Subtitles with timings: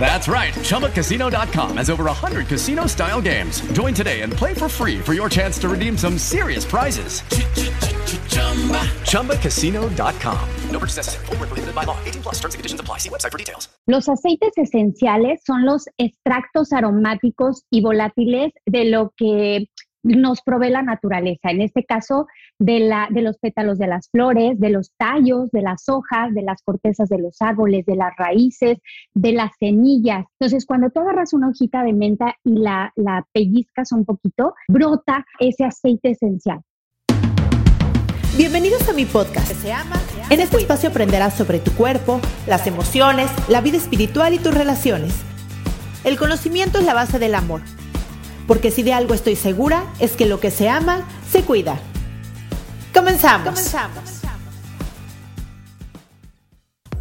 [0.00, 0.54] That's right.
[0.54, 3.60] ChumbaCasino.com has over 100 casino style games.
[3.72, 7.22] Join today and play for free for your chance to redeem some serious prizes.
[9.02, 10.48] ChumbaCasino.com.
[10.70, 11.26] No purchase necessary.
[11.26, 11.98] Prohibited by law.
[12.06, 12.98] 18 plus terms and conditions apply.
[12.98, 13.68] See website for details.
[13.86, 19.68] Los aceites esenciales son los extractos aromáticos y volátiles de lo que
[20.16, 22.26] nos provee la naturaleza, en este caso
[22.58, 26.42] de, la, de los pétalos de las flores, de los tallos, de las hojas, de
[26.42, 28.78] las cortezas de los árboles, de las raíces,
[29.14, 30.24] de las semillas.
[30.38, 35.24] Entonces, cuando tú agarras una hojita de menta y la, la pellizcas un poquito, brota
[35.38, 36.60] ese aceite esencial.
[38.36, 39.52] Bienvenidos a mi podcast.
[39.52, 39.96] Se ama,
[40.30, 45.24] en este espacio aprenderás sobre tu cuerpo, las emociones, la vida espiritual y tus relaciones.
[46.04, 47.62] El conocimiento es la base del amor
[48.48, 51.78] porque si de algo estoy segura es que lo que se ama, se cuida.
[52.92, 53.50] Comenzamos.
[53.50, 54.02] Comenzamos.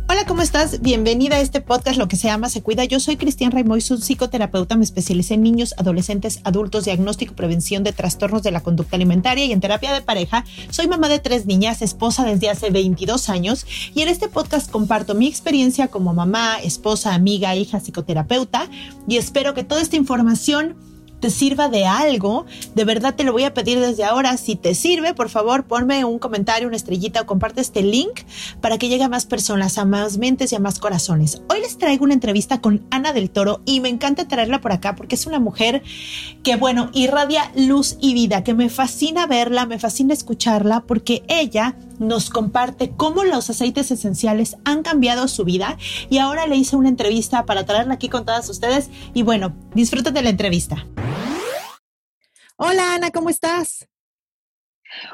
[0.09, 0.81] Hola, ¿cómo estás?
[0.81, 2.83] Bienvenida a este podcast Lo que se ama, se cuida.
[2.85, 7.93] Yo soy Cristian Raymoy, soy psicoterapeuta, me especialicé en niños, adolescentes, adultos, diagnóstico, prevención de
[7.93, 10.43] trastornos de la conducta alimentaria y en terapia de pareja.
[10.69, 15.13] Soy mamá de tres niñas, esposa desde hace 22 años y en este podcast comparto
[15.13, 18.69] mi experiencia como mamá, esposa, amiga, hija, psicoterapeuta
[19.07, 20.75] y espero que toda esta información
[21.19, 24.37] te sirva de algo, de verdad te lo voy a pedir desde ahora.
[24.37, 28.21] Si te sirve, por favor, ponme un comentario, una estrellita o comparte este link
[28.61, 31.41] para que llegue a más personas, a más mentes y a más corazones.
[31.49, 34.95] Hoy les traigo una entrevista con Ana del Toro y me encanta traerla por acá
[34.95, 35.83] porque es una mujer
[36.43, 41.75] que, bueno, irradia luz y vida, que me fascina verla, me fascina escucharla porque ella
[41.99, 45.77] nos comparte cómo los aceites esenciales han cambiado su vida
[46.09, 50.13] y ahora le hice una entrevista para traerla aquí con todas ustedes y bueno, disfruten
[50.13, 50.85] de la entrevista.
[52.57, 53.87] Hola Ana, ¿cómo estás?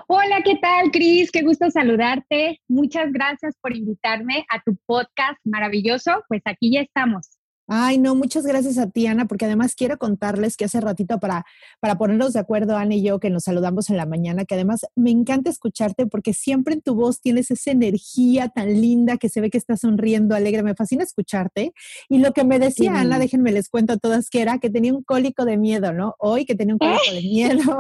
[0.08, 1.32] Hola, ¿qué tal, Cris?
[1.32, 2.62] Qué gusto saludarte.
[2.68, 6.24] Muchas gracias por invitarme a tu podcast maravilloso.
[6.28, 7.38] Pues aquí ya estamos.
[7.76, 11.44] Ay, no, muchas gracias a ti, Ana, porque además quiero contarles que hace ratito para,
[11.80, 14.86] para ponernos de acuerdo, Ana y yo, que nos saludamos en la mañana, que además
[14.96, 19.42] me encanta escucharte porque siempre en tu voz tienes esa energía tan linda que se
[19.42, 21.74] ve que estás sonriendo, alegre, me fascina escucharte.
[22.10, 24.94] Y lo que me decía Ana, déjenme les cuento a todas que era que tenía
[24.94, 26.14] un cólico de miedo, ¿no?
[26.20, 27.78] Hoy que tenía un cólico de miedo.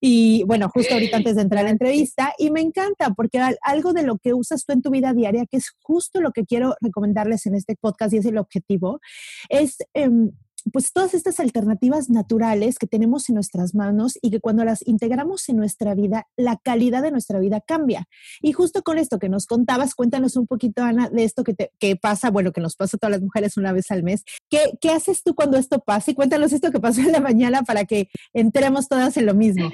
[0.00, 3.92] Y bueno, justo ahorita antes de entrar a la entrevista, y me encanta porque algo
[3.92, 6.74] de lo que usas tú en tu vida diaria, que es justo lo que quiero
[6.80, 9.00] recomendarles en este podcast y es el objetivo,
[9.48, 9.78] es...
[9.94, 10.32] Em,
[10.72, 15.48] pues todas estas alternativas naturales que tenemos en nuestras manos y que cuando las integramos
[15.48, 18.06] en nuestra vida, la calidad de nuestra vida cambia.
[18.40, 21.70] Y justo con esto que nos contabas, cuéntanos un poquito, Ana, de esto que, te,
[21.78, 24.24] que pasa, bueno, que nos pasa a todas las mujeres una vez al mes.
[24.50, 26.10] ¿Qué, ¿Qué haces tú cuando esto pasa?
[26.10, 29.72] Y cuéntanos esto que pasó en la mañana para que entremos todas en lo mismo.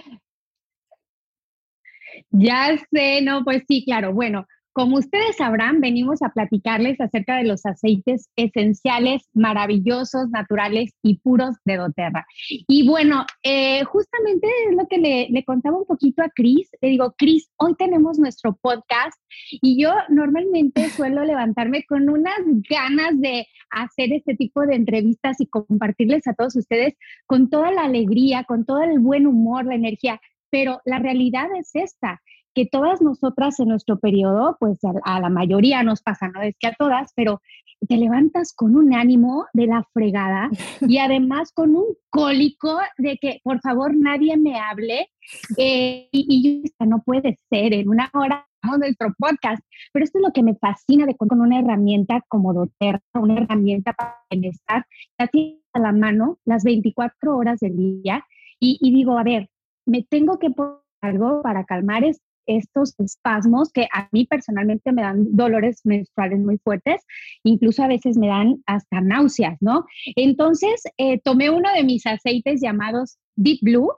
[2.31, 4.13] Ya sé, no, pues sí, claro.
[4.13, 11.19] Bueno, como ustedes sabrán, venimos a platicarles acerca de los aceites esenciales, maravillosos, naturales y
[11.19, 12.27] puros de doTERRA.
[12.49, 16.71] Y bueno, eh, justamente es lo que le, le, contaba un poquito a Cris.
[16.81, 19.19] Le digo, Cris, hoy tenemos nuestro podcast
[19.51, 22.39] y yo normalmente suelo levantarme con unas
[22.71, 26.95] ganas de hacer este tipo de entrevistas y compartirles a todos ustedes
[27.27, 30.21] con toda la alegría, con todo el buen humor, la energía.
[30.51, 32.21] Pero la realidad es esta
[32.55, 36.69] que todas nosotras en nuestro periodo, pues a, la mayoría nos pasa, no es que
[36.69, 37.41] a todas, pero
[37.89, 43.41] te levantas con un ánimo de la fregada y además con un cólico de que
[43.43, 45.09] por favor nadie me hable
[45.57, 48.47] eh, y, y no puede ser en una hora
[48.79, 53.03] nuestro podcast, pero esto es lo que me fascina de con una herramienta como doTERRA,
[53.15, 54.87] una herramienta para estar
[55.19, 58.25] así a la mano las 24 horas del día
[58.61, 59.49] y, y digo, a ver,
[59.87, 62.05] me tengo que poner algo para calmar
[62.47, 67.03] estos espasmos que a mí personalmente me dan dolores menstruales muy fuertes,
[67.45, 69.85] incluso a veces me dan hasta náuseas, ¿no?
[70.17, 73.91] Entonces, eh, tomé uno de mis aceites llamados Deep Blue,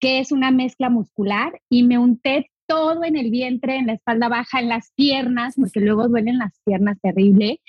[0.00, 4.28] que es una mezcla muscular, y me unté todo en el vientre, en la espalda
[4.28, 7.60] baja, en las piernas, porque luego duelen las piernas terrible.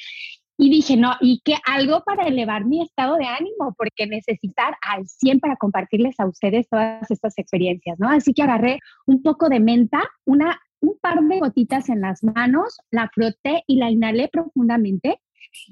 [0.61, 5.07] Y dije, no, y que algo para elevar mi estado de ánimo, porque necesitar al
[5.07, 8.09] 100 para compartirles a ustedes todas estas experiencias, ¿no?
[8.09, 12.75] Así que agarré un poco de menta, una, un par de gotitas en las manos,
[12.91, 15.21] la froté y la inhalé profundamente.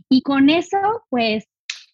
[0.08, 0.78] Y con eso,
[1.10, 1.44] pues,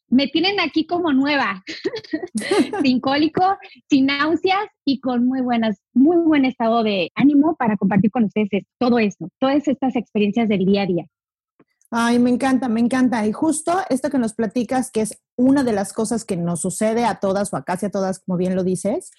[0.08, 1.64] me tienen aquí como nueva,
[2.84, 3.58] sin cólico,
[3.90, 8.66] sin náuseas y con muy buenas, muy buen estado de ánimo para compartir con ustedes
[8.78, 11.06] todo esto, todas estas experiencias del día a día.
[11.96, 13.26] Ay, me encanta, me encanta.
[13.28, 17.06] Y justo esto que nos platicas, que es una de las cosas que nos sucede
[17.06, 19.12] a todas o a casi a todas, como bien lo dices,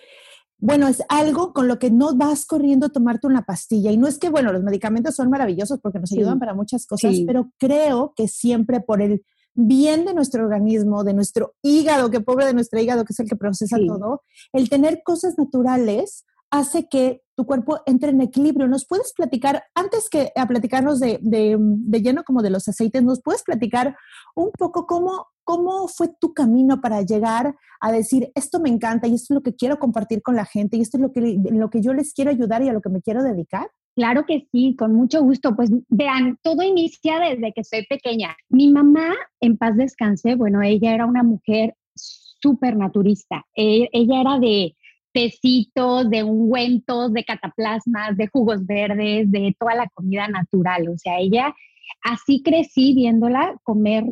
[0.58, 3.92] bueno, es algo con lo que no vas corriendo a tomarte una pastilla.
[3.92, 7.14] Y no es que, bueno, los medicamentos son maravillosos porque nos ayudan para muchas cosas,
[7.24, 9.24] pero creo que siempre por el
[9.54, 13.28] bien de nuestro organismo, de nuestro hígado, que pobre de nuestro hígado, que es el
[13.28, 14.22] que procesa todo,
[14.52, 18.68] el tener cosas naturales hace que tu cuerpo entre en equilibrio.
[18.68, 23.22] ¿Nos puedes platicar, antes que a platicarnos de, de, lleno como de los aceites, nos
[23.22, 23.96] puedes platicar
[24.34, 29.14] un poco cómo, cómo fue tu camino para llegar a decir, esto me encanta y
[29.14, 31.70] esto es lo que quiero compartir con la gente y esto es lo que, lo
[31.70, 33.68] que yo les quiero ayudar y a lo que me quiero dedicar?
[33.96, 35.54] Claro que sí, con mucho gusto.
[35.54, 38.36] Pues vean, todo inicia desde que soy pequeña.
[38.48, 43.44] Mi mamá, en paz descanse, bueno, ella era una mujer súper naturista.
[43.54, 44.74] E, ella era de
[45.14, 50.88] tecitos, de ungüentos, de cataplasmas, de jugos verdes, de toda la comida natural.
[50.88, 51.54] O sea, ella,
[52.02, 54.04] así crecí viéndola comer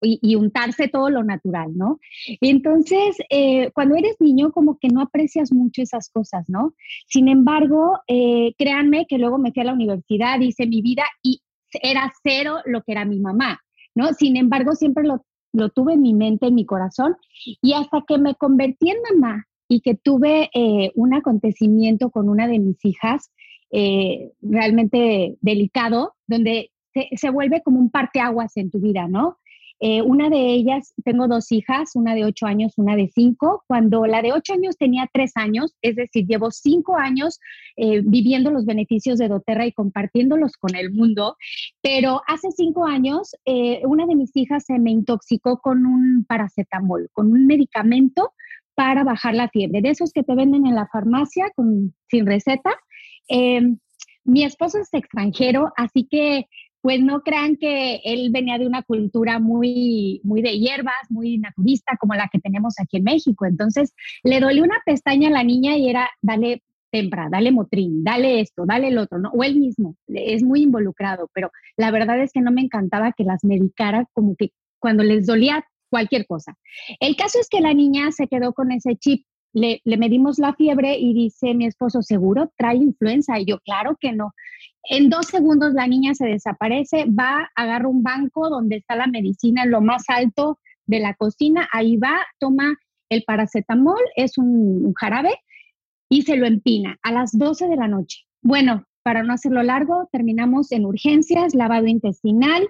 [0.00, 1.98] y, untarse todo lo natural, ¿no?
[2.40, 6.74] Entonces, eh, cuando eres niño, como que no aprecias mucho esas cosas, ¿no?
[7.08, 11.40] Sin embargo, eh, créanme que luego me fui a la universidad, hice mi vida y
[11.82, 13.58] era cero lo que era mi mamá,
[13.96, 14.12] ¿no?
[14.12, 17.16] Sin embargo, siempre lo, lo tuve en mi mente, en mi corazón,
[17.60, 22.46] y hasta que me convertí en mamá y que tuve eh, un acontecimiento con una
[22.46, 23.30] de mis hijas
[24.40, 29.38] realmente delicado, donde se, se, vuelve como un parteaguas en tu vida, ¿no?
[29.78, 33.62] Eh, una de ellas, tengo dos hijas, una de ocho años, una de cinco.
[33.66, 37.38] Cuando la de ocho años tenía tres años, es decir, llevo cinco años
[37.76, 41.36] eh, viviendo los beneficios de doTERRA y compartiéndolos con el mundo,
[41.82, 47.10] pero hace cinco años eh, una de mis hijas se me intoxicó con un paracetamol,
[47.12, 48.32] con un medicamento
[48.76, 52.70] para bajar la fiebre, de esos que te venden en la farmacia sin receta.
[54.24, 56.46] mi esposo es extranjero, así que
[56.82, 61.96] pues no crean que él venía de una cultura muy, muy de hierbas, muy naturista
[61.98, 63.44] como la que tenemos aquí en México.
[63.44, 63.92] Entonces
[64.22, 66.62] le dolió una pestaña a la niña y era, dale
[66.92, 69.30] tempra, dale motrín, dale esto, dale el otro, ¿no?
[69.30, 73.24] O él mismo, es muy involucrado, pero la verdad es que no me encantaba que
[73.24, 76.56] las medicara como que cuando les dolía cualquier cosa.
[77.00, 79.24] El caso es que la niña se quedó con ese chip
[79.56, 83.40] le, medimos la fiebre y dice mi esposo, ¿seguro trae influenza?
[83.40, 84.34] Y yo, claro que no.
[84.84, 89.64] En dos segundos la niña se desaparece, va, agarra un banco donde está la medicina
[89.64, 92.76] en lo más alto de la cocina, ahí va, toma
[93.08, 95.34] el paracetamol, es un, jarabe,
[96.08, 98.24] y se lo empina a las 12 de la noche.
[98.42, 102.68] Bueno, para no hacerlo largo, terminamos en urgencias, lavado intestinal,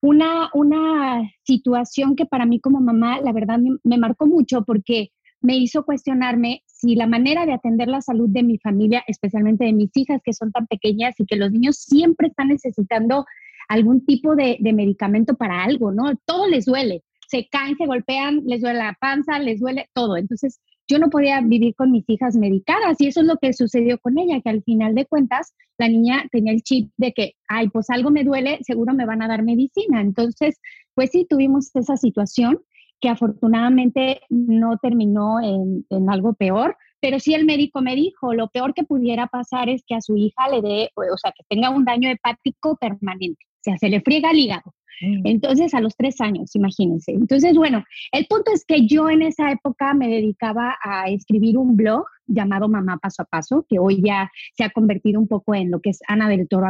[0.00, 5.10] una, una situación que para mí como mamá, la verdad, me marcó mucho porque
[5.40, 9.72] me hizo cuestionarme si la manera de atender la salud de mi familia, especialmente de
[9.72, 13.24] mis hijas que son tan pequeñas y que los niños siempre están necesitando
[13.68, 16.16] algún tipo de, medicamento para algo, ¿no?
[16.24, 20.16] Todo les duele, se caen, se golpean, les duele la panza, les duele todo.
[20.16, 23.98] Entonces, yo no podía vivir con mis hijas medicadas y eso es lo que sucedió
[23.98, 27.68] con ella, que al final de cuentas la niña tenía el chip de que, ay,
[27.68, 30.00] pues algo me duele, seguro me van a dar medicina.
[30.00, 30.58] Entonces,
[30.94, 32.60] pues sí, tuvimos esa situación
[33.00, 38.74] que afortunadamente no terminó en, algo peor, pero sí el médico me dijo, lo peor
[38.74, 41.84] que pudiera pasar es que a su hija le dé, o sea, que tenga un
[41.84, 44.74] daño hepático permanente, o sea, se le friega el hígado.
[45.00, 45.26] Mm.
[45.26, 47.12] Entonces, a los tres años, imagínense.
[47.12, 51.76] Entonces, bueno, el punto es que yo en esa época me dedicaba a escribir un
[51.76, 55.70] blog llamado Mamá Paso a Paso, que hoy ya se ha convertido un poco en
[55.70, 56.68] lo que es Ana del Toro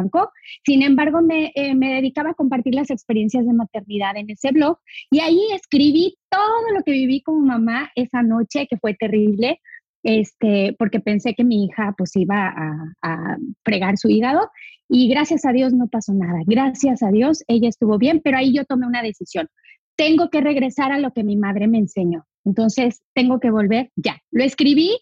[0.64, 4.78] Sin embargo, me, eh, me dedicaba a compartir las experiencias de maternidad en ese blog
[5.10, 9.60] y ahí escribí todo lo que viví como mamá esa noche, que fue terrible,
[10.02, 12.54] este, porque pensé que mi hija pues iba
[13.02, 14.50] a, fregar su hígado
[14.88, 16.40] y gracias a Dios no pasó nada.
[16.46, 19.48] Gracias a Dios ella estuvo bien, pero ahí yo tomé una decisión.
[19.96, 22.24] Tengo que regresar a lo que mi madre me enseñó.
[22.44, 24.18] Entonces, tengo que volver ya.
[24.30, 24.96] Lo escribí,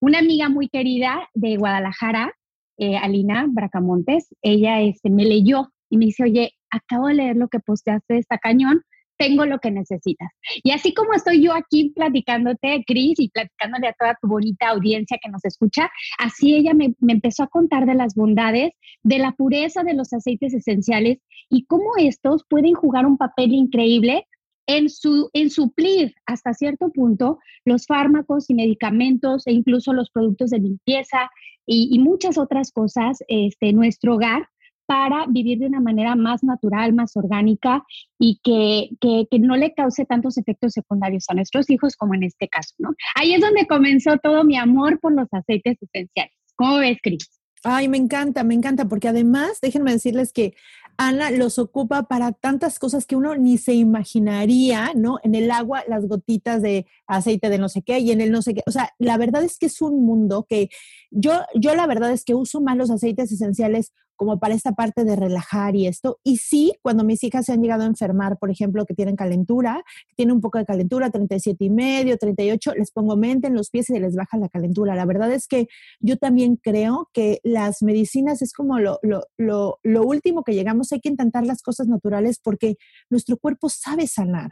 [0.00, 2.32] una amiga muy querida de Guadalajara,
[2.76, 7.48] eh, Alina Bracamontes, ella este, me leyó y me dice, oye, acabo de leer lo
[7.48, 8.82] que posteaste esta cañón,
[9.20, 10.30] tengo lo que necesitas.
[10.64, 15.18] Y así como estoy yo aquí platicándote, Cris, y platicándole a toda tu bonita audiencia
[15.22, 18.72] que nos escucha, así ella me, empezó a contar de las bondades,
[19.02, 21.18] de la pureza de los aceites esenciales
[21.50, 24.26] y cómo estos pueden jugar un papel increíble
[24.66, 30.48] en, su, en suplir hasta cierto punto los fármacos y medicamentos e incluso los productos
[30.48, 31.28] de limpieza
[31.66, 34.48] y, y muchas otras cosas este, en nuestro hogar
[34.90, 37.84] para vivir de una manera más natural, más orgánica
[38.18, 42.48] y que, que, no le cause tantos efectos secundarios a nuestros hijos como en este
[42.48, 42.90] caso, ¿no?
[43.14, 46.34] Ahí es donde comenzó todo mi amor por los aceites esenciales.
[46.56, 47.30] ¿Cómo ves, Cris?
[47.62, 50.54] Ay, me encanta, me encanta, porque además, déjenme decirles que
[50.96, 55.20] Ana los ocupa para tantas cosas que uno ni se imaginaría, ¿no?
[55.22, 58.42] En el agua, las gotitas de aceite de no sé qué y en el no
[58.42, 58.62] sé qué.
[58.66, 60.68] O sea, la verdad es que es un mundo que
[61.12, 65.04] yo, yo la verdad es que uso más los aceites esenciales como para esta parte
[65.04, 66.18] de relajar y esto.
[66.22, 69.82] Y sí, cuando mis hijas se han llegado a enfermar, por ejemplo, que tienen calentura,
[70.14, 73.88] tienen un poco de calentura, 37 y medio, 38, les pongo mente en los pies
[73.88, 74.94] y les baja la calentura.
[74.94, 75.68] La verdad es que
[76.00, 80.92] yo también creo que las medicinas es como lo, lo, lo, lo último que llegamos.
[80.92, 82.76] Hay que intentar las cosas naturales porque
[83.08, 84.50] nuestro cuerpo sabe sanar.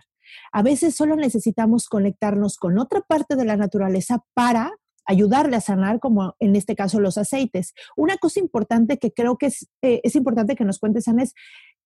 [0.50, 4.72] A veces solo necesitamos conectarnos con otra parte de la naturaleza para
[5.08, 7.74] ayudarle a sanar, como en este caso los aceites.
[7.96, 11.34] Una cosa importante que creo que es, eh, es importante que nos cuentes, Ana, es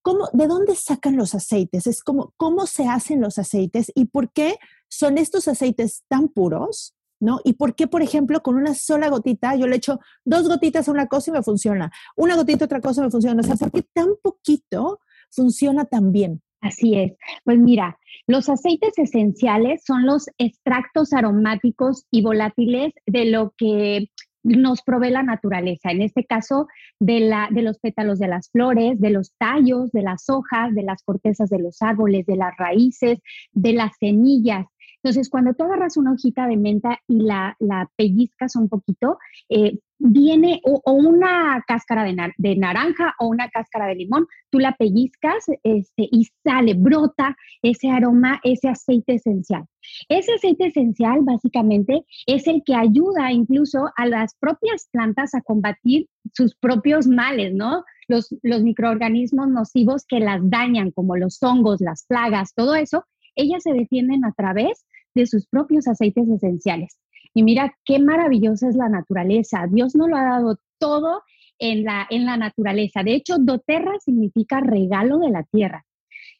[0.02, 4.33] cómo, de dónde sacan los aceites, es como cómo se hacen los aceites y por
[4.33, 4.57] qué
[4.88, 6.95] son estos aceites tan puros.
[7.25, 7.38] ¿No?
[7.45, 10.91] ¿Y por qué, por ejemplo, con una sola gotita, yo le echo dos gotitas a
[10.91, 13.41] una cosa y me funciona, una gotita a otra cosa me funciona?
[13.41, 14.99] O sea, ¿por qué tan poquito
[15.31, 16.43] funciona tan bien?
[16.62, 17.12] Así es.
[17.45, 24.09] Pues mira, los aceites esenciales son los extractos aromáticos y volátiles de lo que
[24.45, 26.69] nos provee la naturaleza, en este caso
[27.00, 30.83] de, la, de los pétalos de las flores, de los tallos, de las hojas, de
[30.83, 33.19] las cortezas de los árboles, de las raíces,
[33.52, 34.66] de las semillas.
[35.02, 39.78] Entonces, cuando tú agarras una hojita de menta y la, la pellizcas un poquito, eh,
[40.02, 46.09] viene o, una cáscara de, naranja o una cáscara de limón, tú la pellizcas este,
[46.11, 49.64] y sale, brota ese aroma, ese aceite esencial.
[50.09, 56.09] Ese aceite esencial básicamente es el que ayuda incluso a las propias plantas a combatir
[56.32, 57.85] sus propios males, ¿no?
[58.09, 63.04] Los, los microorganismos nocivos que las dañan, como los hongos, las plagas, todo eso,
[63.37, 66.99] ellas se defienden a través de sus propios aceites esenciales.
[67.35, 69.67] Y mira qué maravillosa es la naturaleza.
[69.71, 71.23] Dios nos lo ha dado todo
[71.59, 73.03] en la, en la naturaleza.
[73.03, 75.85] De hecho, doterra significa regalo de la tierra.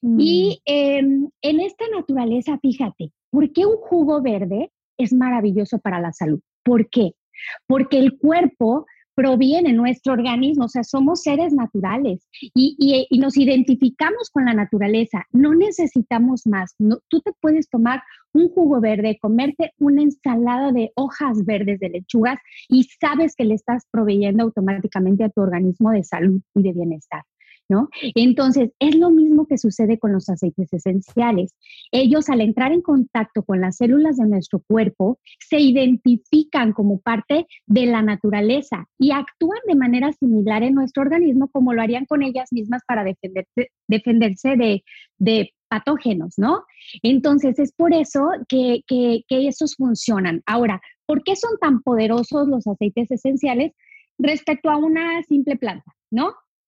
[0.03, 0.73] Y mm.
[0.73, 6.41] em, en esta naturaleza, fíjate, ¿por qué un jugo verde es maravilloso para la salud?
[6.65, 7.13] ¿Por qué?
[7.67, 14.47] Porque el cuerpo proviene nuestro organismo, o sea, somos seres naturales y, nos identificamos con
[14.47, 16.75] la naturaleza, no necesitamos más.
[17.09, 18.03] tú te puedes tomar
[18.33, 22.39] un jugo verde, comerte una ensalada de hojas verdes de lechugas
[22.69, 27.23] y sabes que le estás proveyendo automáticamente a tu organismo de salud y de bienestar.
[27.73, 27.89] ¿No?
[28.15, 31.55] Entonces, es lo mismo que sucede con los aceites esenciales.
[31.91, 37.47] Ellos, al entrar en contacto con las células de nuestro cuerpo, se identifican como parte
[37.67, 42.23] de la naturaleza y actúan de manera similar en nuestro organismo como lo harían con
[42.23, 44.57] ellas mismas para defenderse, defenderse
[45.19, 46.65] de, patógenos, ¿no?
[47.03, 50.43] Entonces, es por eso que, que esos funcionan.
[50.45, 53.73] Ahora, ¿por qué son tan poderosos los aceites esenciales
[54.19, 56.35] respecto a una simple planta, ¿no?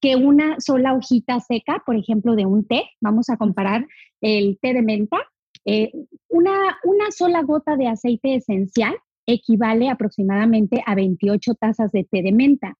[0.00, 3.86] que una sola hojita seca, por ejemplo, de un té, vamos a comparar
[4.20, 5.18] el té de menta,
[5.64, 5.92] eh,
[6.28, 8.94] una, una sola gota de aceite esencial
[9.26, 12.76] equivale aproximadamente a 28 tazas de té de menta.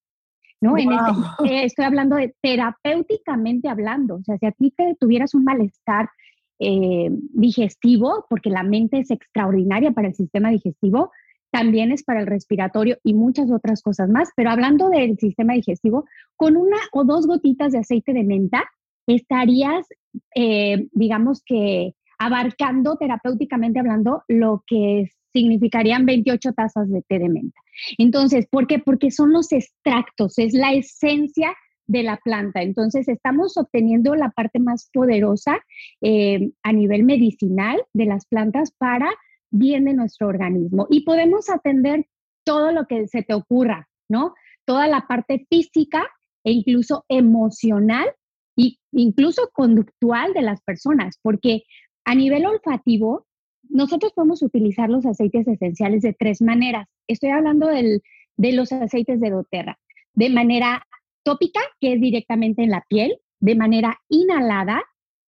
[0.60, 0.76] ¿no?
[0.76, 1.10] En este,
[1.46, 6.10] eh, estoy hablando de terapéuticamente hablando, o sea, si a ti te tuvieras un malestar
[6.58, 11.10] eh, digestivo, porque la mente es extraordinaria para el sistema digestivo,
[11.50, 14.30] también es para el respiratorio y muchas otras cosas más.
[14.36, 18.64] Pero hablando del sistema digestivo, con una o dos gotitas de aceite de menta
[19.06, 19.86] estarías,
[20.34, 27.58] eh, digamos que, abarcando terapéuticamente hablando lo que significarían 28 tazas de té de menta.
[27.98, 28.78] Entonces, ¿por qué?
[28.78, 31.54] Porque son los extractos, es la esencia
[31.86, 32.62] de la planta.
[32.62, 35.58] Entonces, estamos obteniendo la parte más poderosa
[36.02, 39.10] eh, a nivel medicinal de las plantas para
[39.50, 42.06] bien de nuestro organismo y podemos atender
[42.44, 44.34] todo lo que se te ocurra, ¿no?
[44.64, 46.06] Toda la parte física
[46.44, 48.08] e incluso emocional
[48.56, 51.62] e incluso conductual de las personas, porque
[52.04, 53.26] a nivel olfativo,
[53.68, 56.88] nosotros podemos utilizar los aceites esenciales de tres maneras.
[57.06, 58.02] Estoy hablando del,
[58.36, 59.78] de los aceites de doTERRA.
[60.14, 60.86] De manera
[61.22, 64.82] tópica, que es directamente en la piel, de manera inhalada,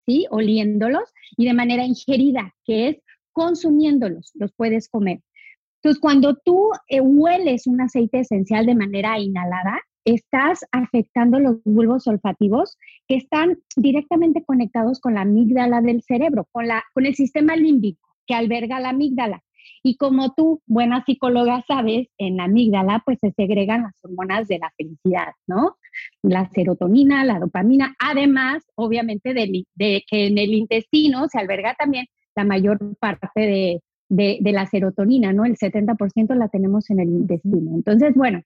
[0.08, 0.26] ¿sí?
[0.32, 2.98] Oliéndolos, y de manera ingerida, que es
[3.32, 5.22] consumiéndolos, los puedes comer.
[5.78, 12.08] Entonces, cuando tú eh, hueles un aceite esencial de manera inhalada, estás afectando los bulbos
[12.08, 17.56] olfativos que están directamente conectados con la amígdala del cerebro, con, la, con el sistema
[17.56, 19.44] límbico que alberga la amígdala.
[19.84, 24.60] Y como tú, buena psicóloga, sabes, en la amígdala pues se segregan las hormonas de
[24.60, 25.78] la felicidad, ¿no?
[26.22, 32.06] La serotonina, la dopamina, además, obviamente, de, de que en el intestino se alberga también
[32.36, 35.46] la mayor parte de, de, de la serotonina, ¿no?
[35.46, 37.76] El 70% la tenemos en el intestino.
[37.76, 38.42] Entonces, bueno,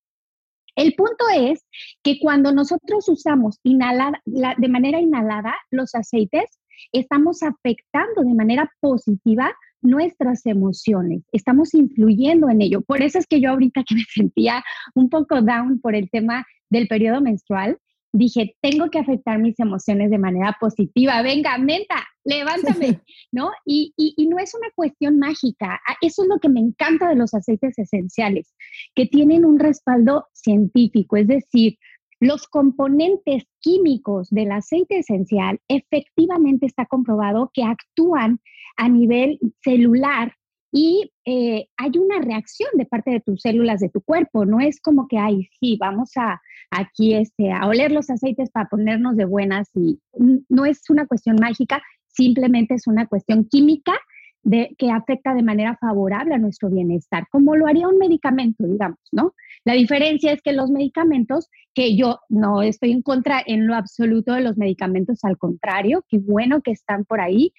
[0.76, 1.66] el punto es
[2.04, 6.60] que cuando nosotros usamos inhalar, de manera inhalada los aceites,
[6.92, 12.82] estamos afectando de manera positiva nuestras emociones, estamos influyendo en ello.
[12.82, 14.64] Por eso es que yo ahorita que me sentía
[14.96, 17.78] un poco down por el tema del periodo menstrual,
[18.12, 21.22] dije, tengo que afectar mis emociones de manera positiva.
[21.22, 23.02] Venga, menta, levántame,
[23.32, 23.52] ¿no?
[23.66, 25.80] Y, y, no es una cuestión mágica.
[25.88, 28.54] Ah, eso es lo que me encanta de los aceites esenciales,
[28.96, 31.78] que tienen un respaldo científico, es decir,
[32.20, 38.40] los componentes químicos del aceite esencial efectivamente está comprobado que actúan
[38.78, 40.34] a nivel celular
[40.72, 44.46] y eh, hay una reacción de parte de tus células de tu cuerpo.
[44.46, 48.68] No es como que, ay, sí, vamos a aquí este, a oler los aceites para
[48.68, 50.02] ponernos de buenas y
[50.50, 51.82] no es una cuestión mágica,
[52.16, 53.94] simplemente es una cuestión química
[54.44, 59.00] de, que afecta de manera favorable a nuestro bienestar, como lo haría un medicamento, digamos,
[59.12, 59.34] ¿no?
[59.66, 64.34] La diferencia es que los medicamentos, que yo no estoy en contra en lo absoluto
[64.34, 67.54] de los medicamentos, al contrario, qué bueno que están por ahí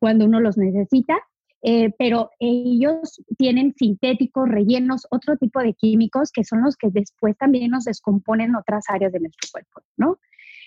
[0.00, 1.16] cuando uno los necesita,
[1.62, 7.36] eh, pero ellos tienen sintéticos, rellenos, otro tipo de químicos que son los que después
[7.36, 10.18] también nos descomponen otras áreas de nuestro cuerpo, ¿no?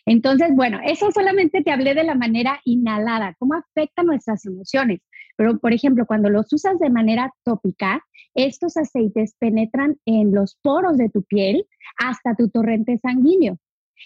[0.06, 5.02] Entonces, bueno, eso solamente te hablé de la manera inhalada, cómo afecta nuestras emociones.
[5.36, 8.04] Pero, por ejemplo, cuando los usas de manera tópica,
[8.36, 11.66] estos aceites penetran en los poros de tu piel
[11.98, 13.58] hasta tu torrente sanguíneo.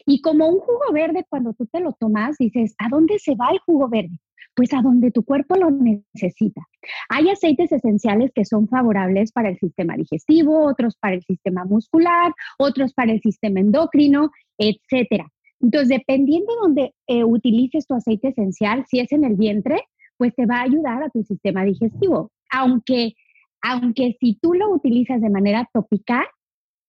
[0.06, 3.50] Y como un jugo verde, cuando tú te lo tomas, dices, ¿a dónde se va
[3.52, 4.20] el jugo verde?
[4.56, 6.62] Pues a donde tu cuerpo lo necesita.
[7.10, 12.34] Hay aceites esenciales que son favorables para el sistema digestivo, otros para el sistema muscular,
[12.58, 15.28] otros para el sistema endocrino, etcétera.
[15.62, 19.84] Entonces, dependiendo de donde eh, utilices tu aceite esencial, si es en el vientre,
[20.18, 22.32] pues te va a ayudar a tu sistema digestivo.
[22.52, 23.14] Aunque,
[23.62, 26.26] aunque si tú lo utilizas de manera tópica,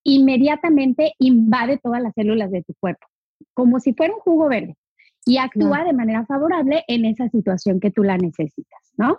[0.05, 3.07] inmediatamente invade todas las células de tu cuerpo,
[3.55, 4.77] como si fuera un jugo verde
[5.27, 9.19] y actúa de manera favorable en esa situación que tú la necesitas, ¿no?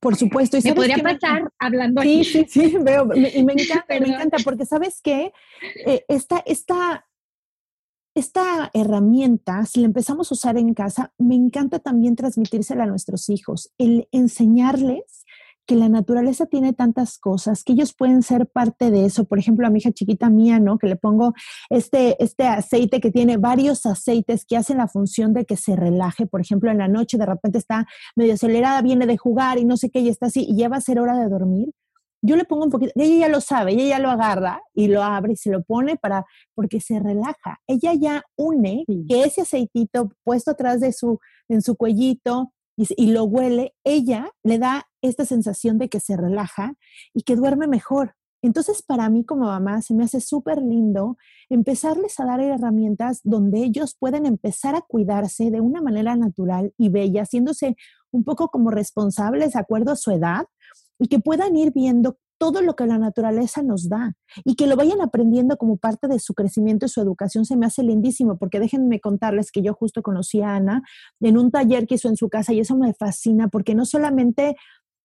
[0.00, 0.58] Por supuesto.
[0.58, 3.08] ¿Y me podría pasar hablando sí, Sí, sí, veo.
[3.14, 5.32] y me encanta, me encanta, porque ¿sabes qué?
[5.86, 7.06] Eh, esta, esta,
[8.18, 13.28] esta herramienta, si la empezamos a usar en casa, me encanta también transmitírsela a nuestros
[13.28, 15.24] hijos, el enseñarles
[15.68, 19.26] que la naturaleza tiene tantas cosas, que ellos pueden ser parte de eso.
[19.26, 20.78] Por ejemplo, a mi hija chiquita mía, ¿no?
[20.78, 21.34] Que le pongo
[21.68, 26.26] este, este aceite que tiene varios aceites que hacen la función de que se relaje.
[26.26, 29.76] Por ejemplo, en la noche de repente está medio acelerada, viene de jugar y no
[29.76, 31.68] sé qué, y está así, y ya va a ser hora de dormir.
[32.20, 35.02] Yo le pongo un poquito, ella ya lo sabe, ella ya lo agarra y lo
[35.02, 37.60] abre y se lo pone para, porque se relaja.
[37.66, 43.24] Ella ya une que ese aceitito puesto atrás de su, en su cuellito, y, lo
[43.24, 46.74] huele, ella le da esta sensación de que se relaja
[47.12, 48.14] y que duerme mejor.
[48.40, 51.16] Entonces, para mí como mamá, se me hace súper lindo
[51.48, 56.88] empezarles a dar herramientas donde ellos pueden empezar a cuidarse de una manera natural y
[56.88, 57.74] bella, haciéndose
[58.12, 60.46] un poco como responsables de acuerdo a su edad
[60.98, 64.76] y que puedan ir viendo todo lo que la naturaleza nos da y que lo
[64.76, 68.60] vayan aprendiendo como parte de su crecimiento y su educación se me hace lindísimo, porque
[68.60, 70.82] déjenme contarles que yo justo conocí a Ana
[71.20, 74.56] en un taller que hizo en su casa y eso me fascina porque no solamente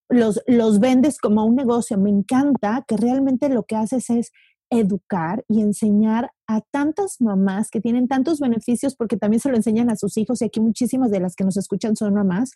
[0.08, 4.30] los, los vendes como un negocio, me encanta que realmente lo que haces es
[4.70, 9.90] educar y enseñar a tantas mamás que tienen tantos beneficios porque también se lo enseñan
[9.90, 12.52] a sus hijos y aquí muchísimas de las que nos escuchan son mamás,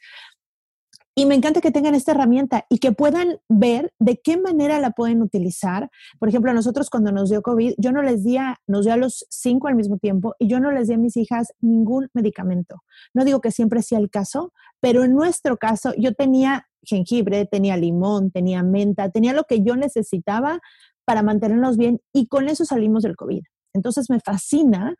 [1.18, 4.92] y me encanta que tengan esta herramienta y que puedan ver de qué manera la
[4.92, 5.90] pueden utilizar.
[6.20, 8.94] Por ejemplo, a nosotros cuando nos dio COVID, yo no les di a, nos dio
[8.94, 12.08] a los cinco al mismo tiempo y yo no les di a mis hijas ningún
[12.14, 12.84] medicamento.
[13.14, 17.76] No digo que siempre sea el caso, pero en nuestro caso yo tenía jengibre, tenía
[17.76, 20.60] limón, tenía menta, tenía lo que yo necesitaba
[21.04, 23.42] para mantenernos bien y con eso salimos del COVID.
[23.74, 24.94] Entonces me fascina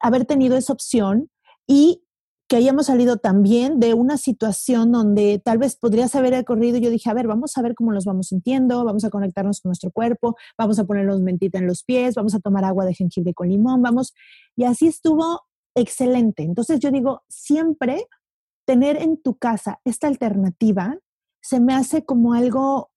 [0.00, 1.28] haber tenido esa opción
[1.66, 2.02] y
[2.50, 6.78] que hayamos salido también de una situación donde tal vez podrías haber ocurrido.
[6.78, 9.70] Yo dije, a ver, vamos a ver cómo nos vamos sintiendo, vamos a conectarnos con
[9.70, 13.34] nuestro cuerpo, vamos a ponernos mentita en los pies, vamos a tomar agua de jengibre
[13.34, 14.14] con limón, vamos.
[14.56, 15.42] Y así estuvo
[15.76, 16.42] excelente.
[16.42, 18.08] Entonces yo digo, siempre
[18.66, 20.98] tener en tu casa esta alternativa
[21.40, 22.89] se me hace como algo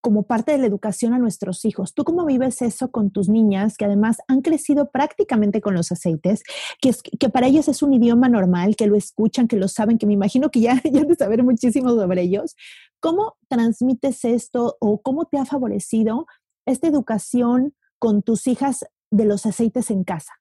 [0.00, 1.94] como parte de la educación a nuestros hijos.
[1.94, 6.42] ¿Tú cómo vives eso con tus niñas que además han crecido prácticamente con los aceites,
[6.80, 10.06] que, que para ellas es un idioma normal, que lo escuchan, que lo saben, que
[10.06, 12.56] me imagino que ya, ya de saber muchísimo sobre ellos?
[13.00, 16.26] ¿Cómo transmites esto o cómo te ha favorecido
[16.66, 20.32] esta educación con tus hijas de los aceites en casa?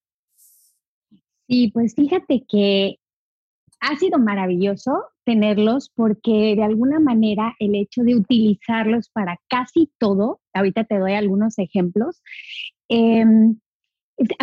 [1.47, 2.98] Sí, pues fíjate que
[3.79, 10.41] ha sido maravilloso tenerlos porque de alguna manera el hecho de utilizarlos para casi todo,
[10.53, 12.21] ahorita te doy algunos ejemplos,
[12.89, 13.59] em,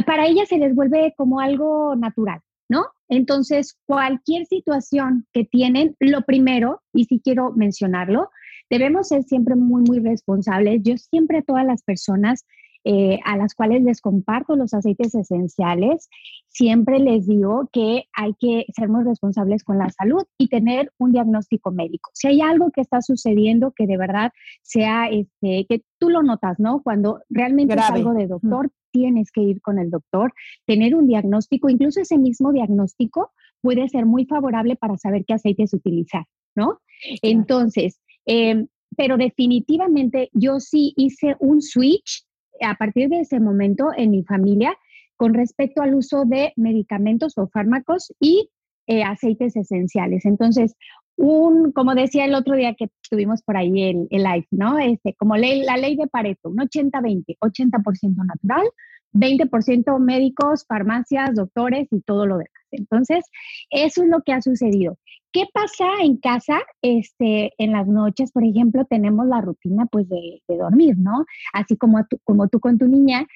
[0.07, 2.87] para ellas se les vuelve como algo natural, ¿no?
[3.09, 8.31] Entonces, cualquier situación que tienen, lo primero, y si quiero mencionarlo,
[8.71, 10.83] debemos ser siempre muy, muy responsables.
[10.83, 12.45] Yo siempre a todas las personas
[12.89, 16.09] eh, a las cuales les comparto los aceites esenciales,
[16.47, 21.11] siempre les digo que hay que ser muy responsables con la salud y tener un
[21.11, 22.11] diagnóstico médico.
[22.15, 24.31] Si hay algo que está sucediendo que de verdad
[24.63, 26.81] sea, este, que tú lo notas, ¿no?
[26.85, 30.33] Cuando realmente es algo de doctor, tienes que ir con el doctor,
[30.65, 35.75] tener un diagnóstico, incluso ese mismo diagnóstico puede ser muy favorable para saber qué aceites
[35.75, 36.79] utilizar, ¿no?
[37.21, 42.26] Entonces, em, pero definitivamente yo sí hice un switch
[42.61, 44.77] a partir de ese momento en mi familia
[45.17, 48.51] con respecto al uso de medicamentos o fármacos y
[48.87, 50.25] eh, aceites esenciales.
[50.27, 50.77] Entonces,
[51.17, 54.79] un, como decía el otro día que tuvimos por ahí el, el live, ¿no?
[54.79, 58.67] Este, como ley, la ley de Pareto, un 80-20, 80%, natural,
[59.13, 62.51] 20% médicos, farmacias, doctores y todo lo demás.
[62.71, 63.25] Entonces,
[63.71, 64.99] eso es lo que ha sucedido.
[65.37, 66.63] ¿Qué pasa en casa?
[66.81, 71.27] Este, en las noches, por ejemplo, tenemos la rutina pues de, dormir, ¿no?
[71.53, 73.27] Así como, tú, como tú con tu niña.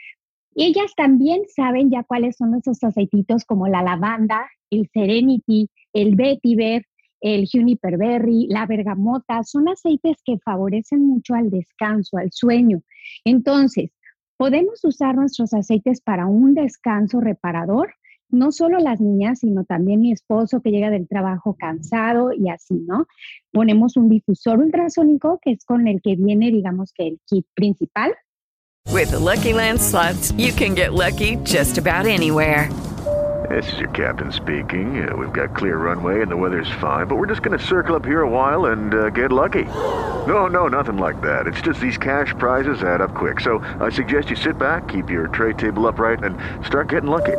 [0.54, 6.86] Ellas también saben ya cuáles son esos aceititos como la lavanda, el serenity, el vetiver,
[7.20, 9.42] el juniper berry, la bergamota.
[9.42, 12.80] Son aceites que favorecen mucho al descanso, al sueño.
[13.26, 13.90] Entonces,
[14.38, 17.92] podemos usar nuestros aceites para un descanso reparador
[18.32, 22.74] no solo las niñas, sino también mi esposo que llega del trabajo cansado y así,
[22.86, 23.06] ¿no?
[23.52, 28.14] Ponemos un difusor ultrasónico que es con el que viene, digamos que el kit principal.
[28.92, 32.68] With the Lucky Land slots, you can get lucky just about anywhere.
[33.48, 35.08] This is your captain speaking.
[35.08, 37.96] Uh, we've got clear runway and the weather's fine, but we're just going to circle
[37.96, 39.64] up here a while and uh, get lucky.
[40.26, 41.46] No, no, nothing like that.
[41.46, 43.40] It's just these cash prizes add up quick.
[43.40, 47.38] So I suggest you sit back, keep your tray table upright, and start getting lucky.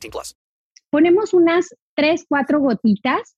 [0.00, 0.36] 18 plus.
[0.90, 3.36] Ponemos unas 3, 4 gotitas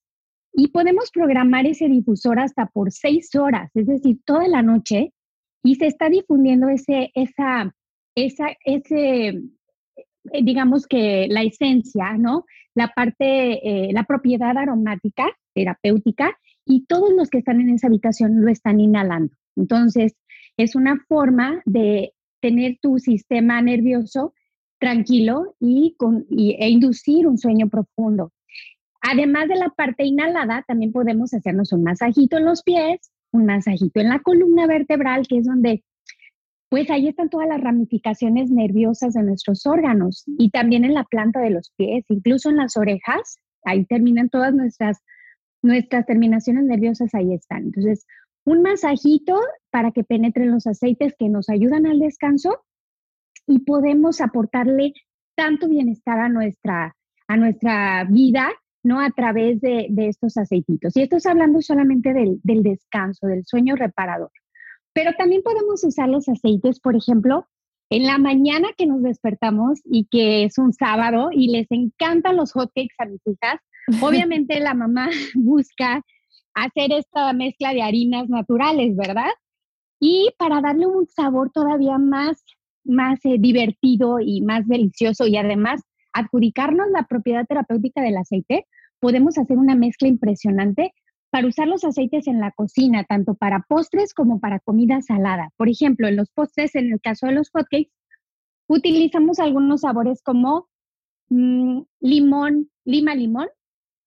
[0.53, 5.13] y podemos programar ese difusor hasta por 6 horas, es decir, toda la noche
[5.63, 7.73] y se está difundiendo ese, esa,
[8.15, 12.45] esa, ese, eh, digamos que la esencia, ¿no?
[12.73, 18.41] La parte, eh, la propiedad aromática, terapéutica y todos los que están en esa habitación
[18.41, 19.35] lo están inhalando.
[19.55, 20.15] Entonces,
[20.57, 24.33] es una forma de tener tu sistema nervioso
[24.81, 28.33] tranquilo y, con, e inducir un sueño profundo.
[29.01, 34.01] Además de la parte inhalada, también podemos hacernos un masajito en los pies, un masajito
[34.01, 35.83] en la columna vertebral, que es donde,
[36.69, 41.39] pues ahí están todas las ramificaciones nerviosas de nuestros órganos y también en la planta
[41.39, 44.97] de los pies, incluso en las orejas, ahí terminan todas nuestras
[45.63, 47.65] nuestras terminaciones nerviosas ahí están.
[47.65, 48.07] Entonces,
[48.45, 49.39] un masajito
[49.69, 52.63] para que penetren los aceites que nos ayudan al descanso
[53.47, 54.93] y podemos aportarle
[55.35, 56.95] tanto bienestar a nuestra,
[57.27, 58.49] a nuestra vida,
[58.83, 58.99] ¿no?
[58.99, 60.95] A través de, estos aceititos.
[60.95, 64.31] Y esto es hablando solamente del, del descanso, del sueño reparador.
[64.93, 67.47] Pero también podemos usar los aceites, por ejemplo,
[67.89, 72.53] en la mañana que nos despertamos y que es un sábado y les encantan los
[72.53, 73.59] hotcakes a mis hijas,
[74.01, 76.01] Obviamente la mamá busca
[76.53, 79.31] hacer esta mezcla de harinas naturales, ¿verdad?
[79.99, 82.43] Y para darle un sabor todavía más,
[82.83, 85.81] más eh, divertido y más delicioso y además
[86.13, 88.65] adjudicarnos la propiedad terapéutica del aceite,
[88.99, 90.93] podemos hacer una mezcla impresionante
[91.31, 95.49] para usar los aceites en la cocina, tanto para postres como para comida salada.
[95.55, 97.91] Por ejemplo, en los postres, en el caso de los hotcakes,
[98.67, 100.67] utilizamos algunos sabores como
[101.29, 103.47] mm, limón, lima limón,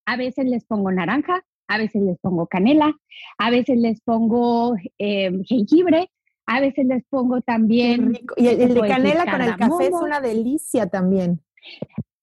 [0.06, 2.94] a veces les pongo naranja, a veces les pongo canela,
[3.38, 6.10] a veces les pongo eh, jengibre,
[6.46, 8.18] a veces les pongo también...
[8.36, 11.40] Y el, de canela con el café es una delicia también.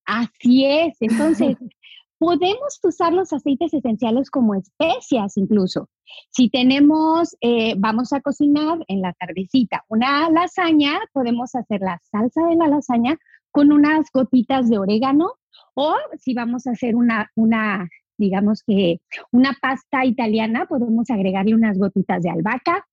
[0.05, 1.57] Así es, entonces
[2.19, 5.89] podemos usar los aceites esenciales como especias incluso.
[6.29, 12.45] Si tenemos, eh, vamos a cocinar en la tardecita una lasaña, podemos hacer la salsa
[12.47, 13.17] de la lasaña
[13.51, 15.33] con unas gotitas de orégano
[15.73, 21.77] o si vamos a hacer una, una digamos que una pasta italiana, podemos agregarle unas
[21.77, 22.85] gotitas de albahaca.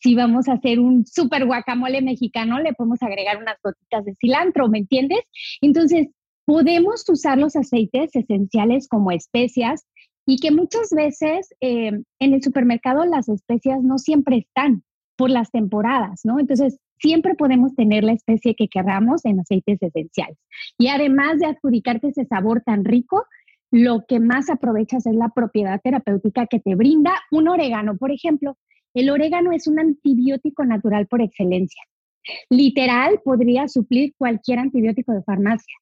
[0.00, 4.68] Si vamos a hacer un super guacamole mexicano, le podemos agregar unas gotitas de cilantro,
[4.68, 5.20] ¿me entiendes?
[5.60, 6.08] Entonces,
[6.44, 9.86] podemos usar los aceites esenciales como especias
[10.26, 14.82] y que muchas veces eh, en el supermercado las especias no siempre están
[15.16, 16.40] por las temporadas, ¿no?
[16.40, 20.38] Entonces, siempre podemos tener la especie que queramos en aceites esenciales.
[20.78, 23.24] Y además de adjudicarte ese sabor tan rico,
[23.70, 27.96] lo que más aprovechas es la propiedad terapéutica que te brinda un orégano.
[27.96, 28.56] Por ejemplo,
[28.94, 31.82] el orégano es un antibiótico natural por excelencia.
[32.48, 35.74] Literal, podría suplir cualquier antibiótico de farmacia.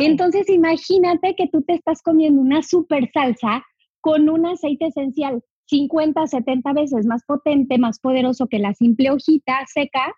[0.00, 3.64] Entonces, imagínate que tú te estás comiendo una super salsa
[4.00, 9.64] con un aceite esencial 50, 70 veces más potente, más poderoso que la simple hojita
[9.72, 10.12] seca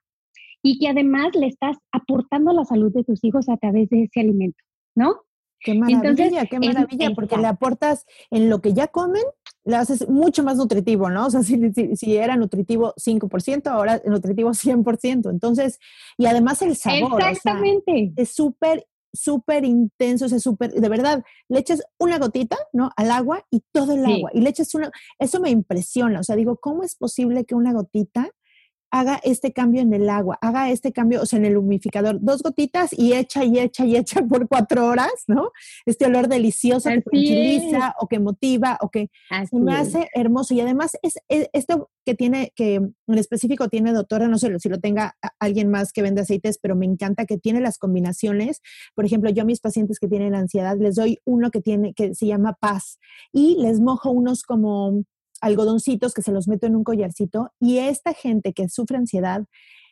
[0.63, 4.21] y que además le estás aportando la salud de tus hijos a través de ese
[4.21, 4.59] alimento,
[4.97, 5.15] ¿no?
[5.61, 9.23] Qué maravilla, qué maravilla, porque le aportas en lo que ya comen,
[9.67, 11.27] le haces mucho más nutritivo, ¿no?
[11.27, 11.59] O sea, si,
[11.97, 15.29] si, era nutritivo 5%, ahora es nutritivo 100%.
[15.31, 15.81] Entonces,
[16.17, 17.21] y además el sabor.
[17.21, 18.13] Exactamente.
[18.17, 22.91] es súper súper intenso, es súper, de verdad, le echas una gotita, ¿no?
[22.97, 24.31] Al agua y todo el agua.
[24.35, 27.73] Y le echas una, eso me impresiona, o sea, digo, ¿cómo es posible que una
[27.73, 28.31] gotita
[28.91, 32.43] haga este cambio en el agua, haga este cambio, o sea, en el humidificador, dos
[32.43, 35.51] gotitas y echa y echa y echa por cuatro horas, ¿no?
[35.85, 39.11] Este olor delicioso que tranquiliza o que motiva o que
[39.53, 40.55] me hace hermoso.
[40.55, 44.79] Y además es, esto que tiene, que en específico tiene doctora, no sé si lo
[44.79, 48.61] tenga alguien más que vende aceites, pero me encanta que tiene las combinaciones.
[48.95, 52.15] Por ejemplo, yo a mis pacientes que tienen ansiedad les doy uno que tiene, que
[52.15, 52.99] se llama paz
[53.33, 55.03] y les mojo unos como
[55.41, 59.45] algodoncitos que se los meto en un collarcito y esta gente que sufre ansiedad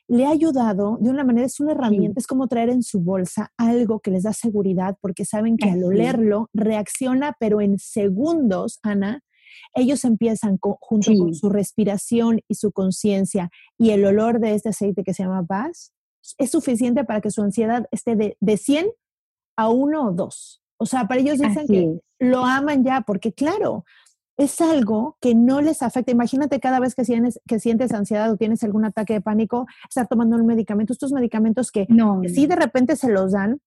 [0.06, 3.52] le ha ayudado de una manera, es una herramienta, es como traer en su bolsa
[3.56, 9.22] algo que les da seguridad porque saben que al olerlo reacciona, pero en segundos, Ana,
[9.74, 15.04] ellos empiezan junto con su respiración y su conciencia y el olor de este aceite
[15.04, 15.92] que se llama paz,
[16.38, 18.88] es suficiente para que su ansiedad esté de, de 100
[19.56, 20.62] a 1 o 2.
[20.76, 23.84] O sea, para ellos dicen que lo aman ya, porque claro,
[24.36, 26.12] es algo que no les afecta.
[26.12, 30.08] Imagínate cada vez que, sientes, que sientes ansiedad o tienes algún ataque de pánico, estar
[30.08, 30.92] tomando un medicamento.
[30.92, 33.60] Estos medicamentos que, no, si de repente se los dan,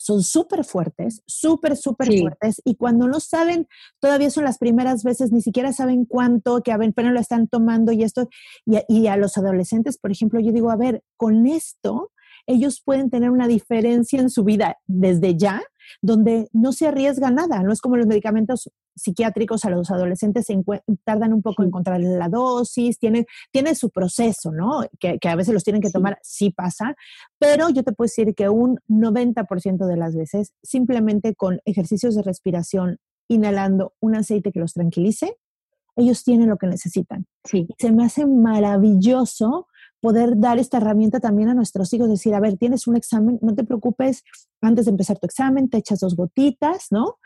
[0.00, 2.62] son súper fuertes, súper, súper fuertes.
[2.64, 3.66] Y cuando no saben,
[4.00, 8.04] todavía son las primeras veces, ni siquiera saben cuánto, que apenas lo están tomando y
[8.04, 8.28] esto.
[8.64, 12.12] Y, y a los adolescentes, por ejemplo, yo digo, a ver, con esto
[12.46, 15.62] ellos pueden tener una diferencia en su vida desde ya,
[16.00, 17.62] donde no se arriesga nada.
[17.62, 20.58] No es como los medicamentos psiquiátricos a los adolescentes se
[21.04, 24.82] tardan un poco en encontrar la dosis, tiene, tiene su proceso, ¿no?
[24.98, 26.50] Que, a veces los tienen que tomar, sí.
[26.50, 26.96] pasa,
[27.38, 32.22] pero yo te puedo decir que un 90% de las veces, simplemente con ejercicios de
[32.22, 35.36] respiración, inhalando un aceite que los tranquilice,
[35.96, 37.26] ellos tienen lo que necesitan.
[37.44, 37.68] Sí.
[37.78, 39.66] Se me hace maravilloso
[40.00, 43.54] poder dar esta herramienta también a nuestros hijos, decir, a ver, tienes un examen, no
[43.54, 44.22] te preocupes,
[44.60, 47.16] antes de empezar tu examen, te echas dos gotitas, ¿no?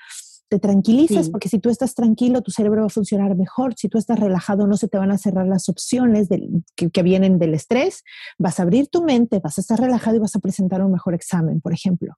[0.52, 3.72] Te tranquilizas, porque si tú estás tranquilo, tu cerebro va a funcionar mejor.
[3.74, 6.28] Si tú estás relajado, no se te van a cerrar las opciones
[6.76, 8.04] que, vienen del estrés.
[8.36, 11.14] Vas a abrir tu mente, vas a estar relajado y vas a presentar un mejor
[11.14, 12.16] examen, por ejemplo.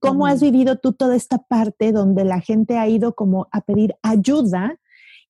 [0.00, 3.94] ¿Cómo has vivido tú toda esta parte donde la gente ha ido como a pedir
[4.02, 4.78] ayuda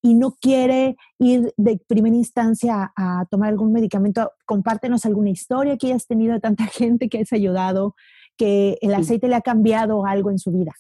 [0.01, 5.89] y no quiere ir de primera instancia a, tomar algún medicamento, compártenos alguna historia que
[5.89, 7.97] hayas tenido de tanta gente que has ayudado,
[8.37, 10.71] que el aceite le ha cambiado algo en su vida.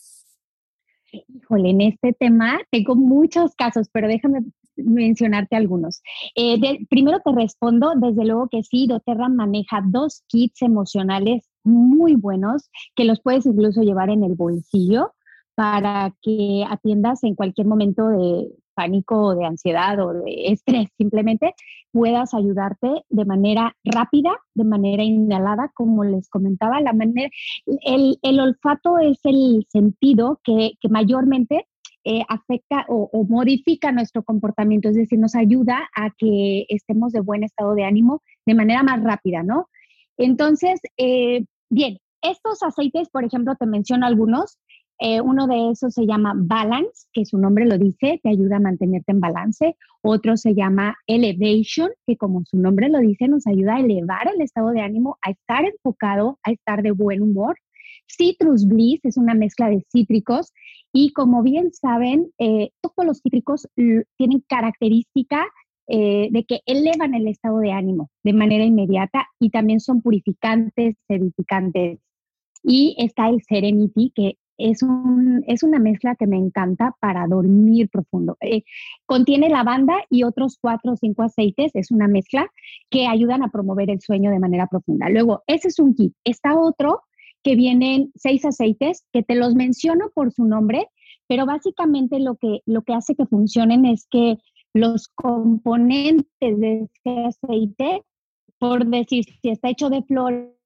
[1.12, 4.40] Híjole, en este tema tengo muchos casos, pero déjame
[4.76, 6.02] mencionarte algunos.
[6.34, 12.70] Eh, primero te respondo, desde luego que sí, doTERRA maneja dos kits emocionales muy buenos
[12.94, 15.12] que los puedes incluso llevar en el bolsillo
[15.54, 21.52] para que atiendas en cualquier momento de pánico de ansiedad o de estrés, simplemente
[21.98, 27.28] puedas ayudarte de manera rápida, de manera inhalada, como les comentaba, la manera,
[27.66, 31.66] el, olfato es el sentido que, mayormente
[32.04, 37.42] eh, afecta o, modifica nuestro comportamiento, es decir, nos ayuda a que estemos de buen
[37.42, 39.68] estado de ánimo de manera más rápida, ¿no?
[40.16, 44.56] Entonces, eh, bien, estos aceites, por ejemplo, te menciono algunos.
[45.00, 48.60] Eh, uno de esos se llama Balance, que su nombre lo dice, te ayuda a
[48.60, 49.76] mantenerte en balance.
[50.02, 54.40] Otro se llama Elevation, que como su nombre lo dice, nos ayuda a elevar el
[54.40, 57.56] estado de ánimo, a estar enfocado, a estar de buen humor.
[58.08, 60.52] Citrus Bliss es una mezcla de cítricos
[60.92, 65.46] y como bien saben, eh, todos los cítricos tienen característica
[65.90, 70.96] eh, de que elevan el estado de ánimo de manera inmediata y también son purificantes,
[71.08, 71.98] edificantes.
[72.62, 77.88] Y está el Serenity, que es, un, es una mezcla que me encanta para dormir
[77.88, 78.36] profundo.
[78.40, 78.64] Eh,
[79.06, 81.70] contiene lavanda y otros cuatro o cinco aceites.
[81.74, 82.50] Es una mezcla
[82.90, 85.08] que ayudan a promover el sueño de manera profunda.
[85.08, 86.12] Luego, ese es un kit.
[86.24, 87.02] Está otro
[87.42, 90.88] que vienen seis aceites que te los menciono por su nombre,
[91.28, 94.38] pero básicamente lo que, lo que hace que funcionen es que
[94.74, 98.02] los componentes de este aceite,
[98.58, 100.57] por decir, si está hecho de flores,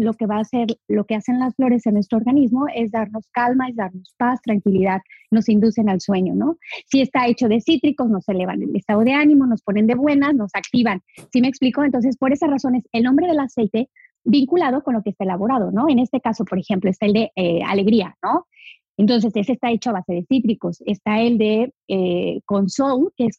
[0.00, 3.28] lo que va a hacer, lo que hacen las flores en nuestro organismo es darnos
[3.32, 6.58] calma, es darnos paz, tranquilidad, nos inducen al sueño, ¿no?
[6.86, 10.34] Si está hecho de cítricos, nos elevan el estado de ánimo, nos ponen de buenas,
[10.34, 11.02] nos activan.
[11.32, 11.84] ¿Sí me explico?
[11.84, 13.88] Entonces, por esas razones, el nombre del aceite
[14.24, 15.88] vinculado con lo que está elaborado, ¿no?
[15.88, 18.46] En este caso, por ejemplo, está el de eh, alegría, ¿no?
[18.96, 20.82] Entonces, ese está hecho a base de cítricos.
[20.84, 23.38] Está el de eh, consol, que es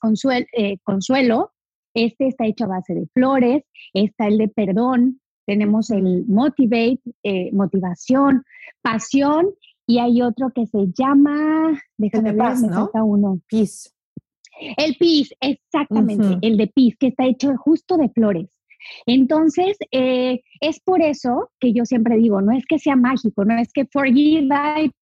[0.53, 1.51] eh, consuelo.
[1.93, 3.63] Este está hecho a base de flores.
[3.93, 5.21] Está el de perdón.
[5.51, 8.45] Tenemos el motivate, eh, motivación,
[8.81, 9.49] pasión.
[9.85, 13.41] Y hay otro que se llama, déjame ver, me falta uno.
[13.49, 13.89] Peace.
[14.77, 18.47] El peace, exactamente, el de peace, que está hecho justo de flores.
[19.05, 23.57] Entonces, eh, es por eso que yo siempre digo, no es que sea mágico, no
[23.57, 24.47] es que forgive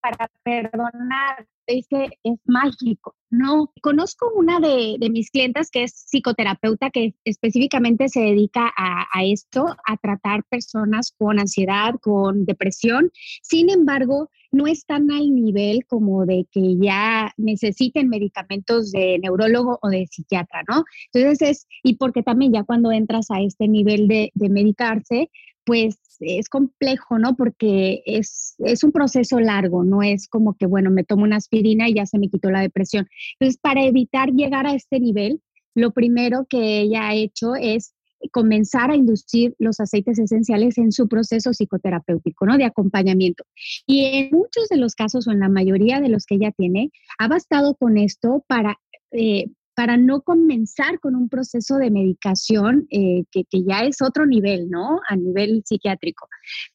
[0.01, 1.45] para perdonar,
[1.89, 3.15] que es mágico.
[3.29, 9.67] No, conozco una de, mis clientas que es psicoterapeuta que específicamente se dedica a, esto,
[9.85, 13.11] a tratar personas con ansiedad, con depresión.
[13.43, 19.89] Sin embargo, no están al nivel como de que ya necesiten medicamentos de neurólogo o
[19.89, 20.83] de psiquiatra, ¿no?
[21.13, 25.29] Entonces es, y porque también ya cuando entras a este nivel de, de medicarse,
[25.65, 27.35] pues es complejo, ¿no?
[27.35, 31.87] Porque es, es, un proceso largo, no es como que, bueno, me tomo una aspirina
[31.89, 33.07] y ya se me quitó la depresión.
[33.39, 35.41] Entonces, para evitar llegar a este nivel,
[35.75, 37.93] lo primero que ella ha hecho es
[38.31, 42.57] comenzar a inducir los aceites esenciales en su proceso psicoterapéutico, ¿no?
[42.57, 43.45] De acompañamiento.
[43.85, 46.91] Y en muchos de los casos, o en la mayoría de los que ella tiene,
[47.17, 48.79] ha bastado con esto para
[49.11, 49.45] eh,
[49.79, 54.99] para no comenzar con un proceso de medicación eh, que, ya es otro nivel, ¿no?
[55.07, 56.27] A nivel psiquiátrico.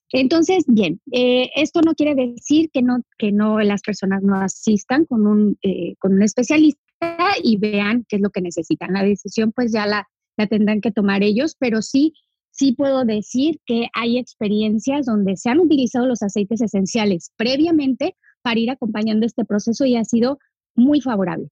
[0.08, 5.04] Entonces, bien, eh, esto no quiere decir que no, que no las personas no asistan
[5.04, 6.80] con un, eh, con un especialista
[7.42, 8.94] y vean qué es lo que necesitan.
[8.94, 12.14] La decisión pues ya la, la tendrán que tomar ellos, pero sí,
[12.52, 18.58] sí puedo decir que hay experiencias donde se han utilizado los aceites esenciales previamente para
[18.60, 20.38] ir acompañando este proceso y ha sido
[20.74, 21.50] muy favorable.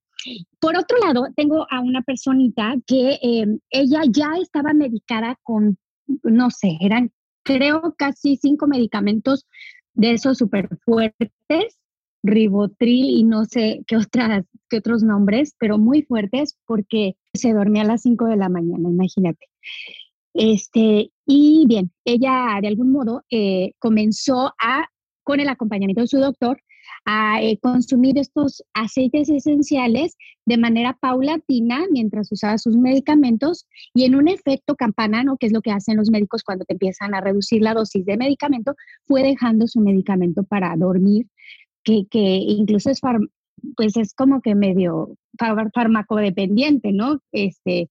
[0.60, 5.78] Por otro lado, tengo a una personita que em, ella ya estaba medicada con,
[6.22, 7.10] no sé, eran
[7.42, 9.46] creo casi cinco medicamentos
[9.94, 11.78] de esos súper fuertes,
[12.22, 17.82] ribotril y no sé qué, otras, qué otros nombres, pero muy fuertes porque se dormía
[17.82, 19.46] a las cinco de la mañana, imagínate.
[20.34, 24.86] Este, y bien, ella de algún modo eh, comenzó a,
[25.24, 26.60] con el acompañamiento de su doctor,
[27.04, 34.14] a eh, consumir estos aceites esenciales de manera paulatina mientras usaba sus medicamentos y en
[34.14, 35.36] un efecto campana, ¿no?
[35.36, 38.16] que es lo que hacen los médicos cuando te empiezan a reducir la dosis de
[38.16, 38.74] medicamento,
[39.06, 41.26] fue dejando su medicamento para dormir,
[41.84, 43.00] que, que incluso es,
[43.76, 45.16] pues es como que medio
[45.74, 47.20] farmacodependiente, ¿no?
[47.32, 47.88] Este,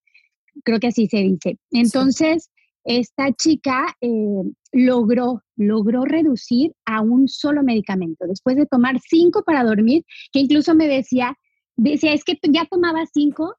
[0.64, 1.58] creo que así se dice.
[1.72, 2.51] Entonces,
[2.84, 8.26] esta chica eh, logró, logró reducir a un solo medicamento.
[8.28, 11.36] Después de tomar cinco para dormir, que incluso me decía,
[11.76, 13.56] decía, es que ya tomaba cinco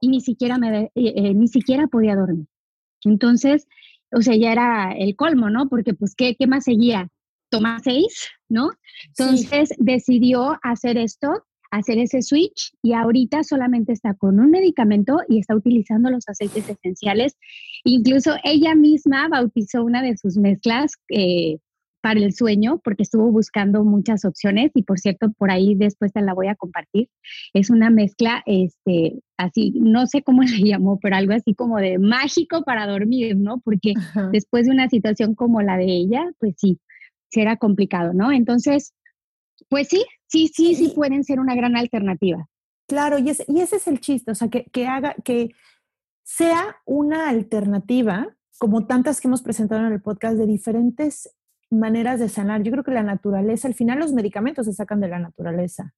[0.00, 2.46] y ni siquiera, me, eh, eh, ni siquiera podía dormir.
[3.04, 3.66] Entonces,
[4.12, 5.68] o sea, ya era el colmo, ¿no?
[5.68, 7.08] Porque pues, ¿qué, qué más seguía?
[7.50, 8.70] Tomar seis, ¿no?
[9.08, 15.38] Entonces decidió hacer esto hacer ese switch y ahorita solamente está con un medicamento y
[15.38, 17.36] está utilizando los aceites esenciales.
[17.84, 21.56] Incluso ella misma bautizó una de sus mezclas eh,
[22.02, 26.20] para el sueño porque estuvo buscando muchas opciones y por cierto por ahí después te
[26.20, 27.08] la voy a compartir.
[27.54, 31.98] Es una mezcla, este, así, no sé cómo la llamó, pero algo así como de
[31.98, 33.62] mágico para dormir, ¿no?
[33.64, 33.94] Porque
[34.30, 36.78] después de una situación como la de ella, pues sí,
[37.30, 38.30] era complicado, ¿no?
[38.30, 38.92] Entonces,
[39.70, 42.48] pues sí, sí, sí, sí pueden ser una gran alternativa.
[42.88, 45.50] Claro, y, y ese es el chiste, o sea, que, que haga, que
[46.24, 51.34] sea una alternativa, como tantas que hemos presentado en el podcast, de diferentes
[51.70, 52.62] maneras de sanar.
[52.62, 55.94] Yo creo que la naturaleza, al final los medicamentos se sacan de la naturaleza.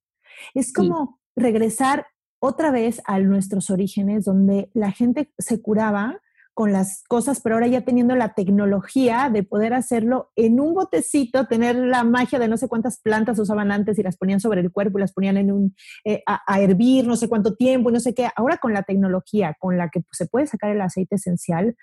[0.54, 2.06] Es como regresar
[2.40, 6.20] otra vez a nuestros orígenes, donde la gente se curaba
[6.54, 11.46] con las cosas, pero ahora ya teniendo la tecnología de poder hacerlo en un botecito,
[11.46, 14.70] tener la magia de no sé cuántas plantas usaban antes y las ponían sobre el
[14.70, 15.74] cuerpo y las ponían en un,
[16.04, 18.28] eh, a, hervir no sé cuánto tiempo y no sé qué.
[18.36, 21.76] Ahora con la tecnología con la que se puede sacar el aceite esencial,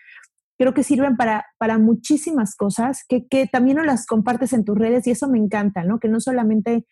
[0.58, 4.78] creo que sirven para, para muchísimas cosas que, que también no las compartes en tus
[4.78, 6.00] redes y eso me encanta, ¿no?
[6.00, 6.86] Que no solamente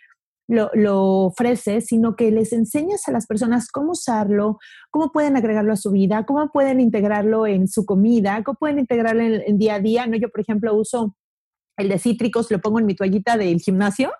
[0.49, 4.57] lo, lo, ofreces, sino que les enseñas a las personas cómo usarlo,
[4.89, 9.21] cómo pueden agregarlo a su vida, cómo pueden integrarlo en su comida, cómo pueden integrarlo
[9.21, 10.07] en, en día a día.
[10.07, 10.17] ¿no?
[10.17, 11.15] Yo, por ejemplo, uso
[11.77, 14.11] el de cítricos, lo pongo en mi toallita del gimnasio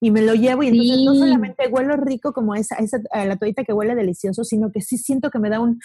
[0.00, 3.64] y me lo llevo y entonces no solamente huelo rico como esa, esa la toallita
[3.64, 5.78] que huele delicioso, sino que sí siento que me da un,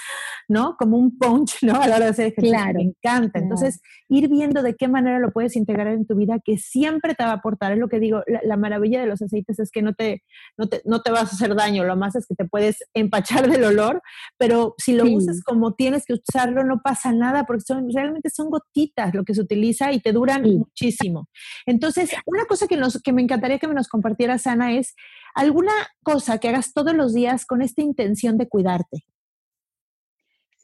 [0.47, 0.75] ¿no?
[0.77, 1.81] Como un punch, ¿no?
[1.81, 2.57] A la hora de hacer ejercicio.
[2.57, 3.39] Claro, me encanta.
[3.39, 7.23] Entonces, ir viendo de qué manera lo puedes integrar en tu vida, que siempre te
[7.23, 7.71] va a aportar.
[7.73, 10.23] Es lo que digo, la, maravilla de los aceites es que no te,
[10.57, 13.49] no te, no te vas a hacer daño, lo más es que te puedes empachar
[13.49, 14.01] del olor,
[14.37, 18.49] pero si lo usas como tienes que usarlo, no pasa nada, porque son, realmente son
[18.49, 21.27] gotitas lo que se utiliza y te duran muchísimo.
[21.65, 24.93] Entonces, una cosa que, nos, que me encantaría que me nos compartiera, Sana, es
[25.33, 25.71] alguna
[26.03, 29.05] cosa que hagas todos los días con esta intención de cuidarte.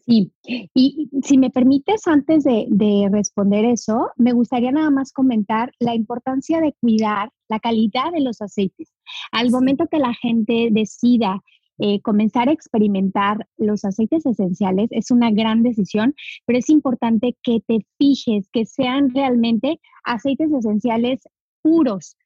[0.06, 5.96] Sí, y si me permites, antes de, responder eso, me gustaría nada más comentar la
[5.96, 8.92] importancia de cuidar la calidad de los aceites.
[9.32, 11.40] Al momento que la gente decida
[11.78, 16.14] eh, comenzar a experimentar los aceites esenciales, es una gran decisión,
[16.46, 21.22] pero es importante que te fijes que sean realmente aceites esenciales
[21.62, 22.18] puros,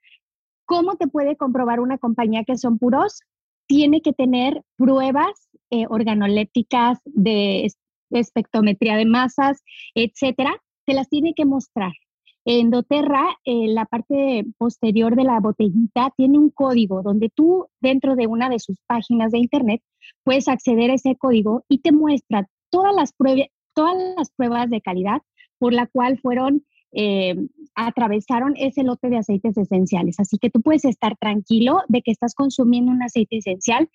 [0.66, 3.22] ¿Cómo te puede comprobar una compañía que son puros?
[3.68, 7.68] Tiene que tener pruebas eh, organolépticas de,
[8.11, 9.63] espectrometría de masas,
[9.93, 10.55] etcétera.
[10.86, 11.91] Te las tiene que mostrar.
[12.45, 18.16] En doTERRA, eh, la parte posterior de la botellita tiene un código donde tú, dentro
[18.16, 19.82] de una de sus páginas de internet,
[20.24, 23.13] puedes acceder a ese código y te muestra todas las,
[23.74, 25.22] todas las pruebas de calidad
[25.57, 26.63] por la cual fueron
[26.96, 27.36] eh,
[27.76, 30.20] atravesaron ese lote de aceites esenciales.
[30.20, 33.89] Así que tú puedes estar tranquilo de que estás consumiendo un aceite esencial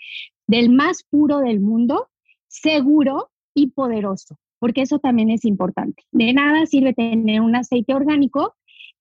[0.47, 2.09] del más puro del mundo,
[2.47, 6.03] seguro y poderoso, porque eso también es importante.
[6.13, 8.55] De nada sirve tener un aceite orgánico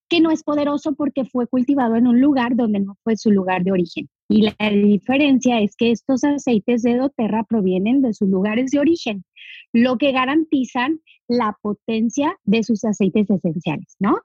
[0.07, 3.63] que no es poderoso porque fue cultivado en un lugar donde no fue su lugar
[3.63, 4.09] de origen.
[4.29, 9.25] Y la diferencia es que estos aceites de doTERRA provienen de sus lugares de origen,
[9.73, 14.19] lo que garantizan la potencia de sus aceites esenciales, ¿no?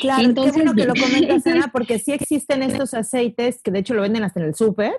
[0.00, 3.80] Claro, Entonces, qué bueno que lo comentas, Ana, porque sí existen estos aceites que de
[3.80, 4.94] hecho lo venden hasta en el súper,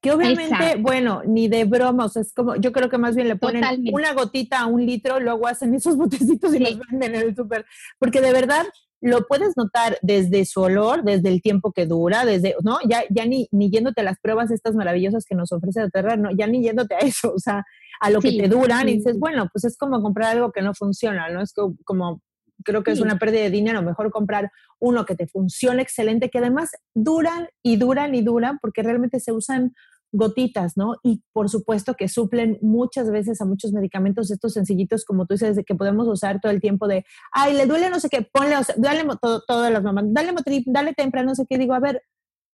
[0.00, 3.28] que obviamente, bueno, ni de broma, o sea, es como, yo creo que más bien
[3.28, 7.22] le ponen una gotita a un litro, luego hacen esos botecitos y los venden en
[7.28, 7.64] el súper,
[7.98, 8.66] porque de verdad
[9.00, 12.78] lo puedes notar desde su olor, desde el tiempo que dura, desde, ¿no?
[12.88, 16.16] Ya, ya ni, ni yéndote a las pruebas estas maravillosas que nos ofrece la Terra,
[16.16, 17.64] no, ya ni yéndote a eso, o sea,
[18.00, 20.74] a lo que te duran y dices, bueno, pues es como comprar algo que no
[20.74, 21.42] funciona, ¿no?
[21.42, 22.22] Es como,
[22.64, 26.38] creo que es una pérdida de dinero, mejor comprar uno que te funcione excelente, que
[26.38, 29.74] además duran y duran y duran porque realmente se usan
[30.12, 30.94] gotitas, ¿no?
[31.02, 35.56] Y por supuesto que suplen muchas veces a muchos medicamentos estos sencillitos, como tú dices,
[35.56, 38.56] de que podemos usar todo el tiempo de, ay, le duele no sé qué, ponle,
[38.56, 41.74] o sea, dale todo, todas las mamás, dale motrip, dale temprano, no sé qué, digo,
[41.74, 42.02] a ver,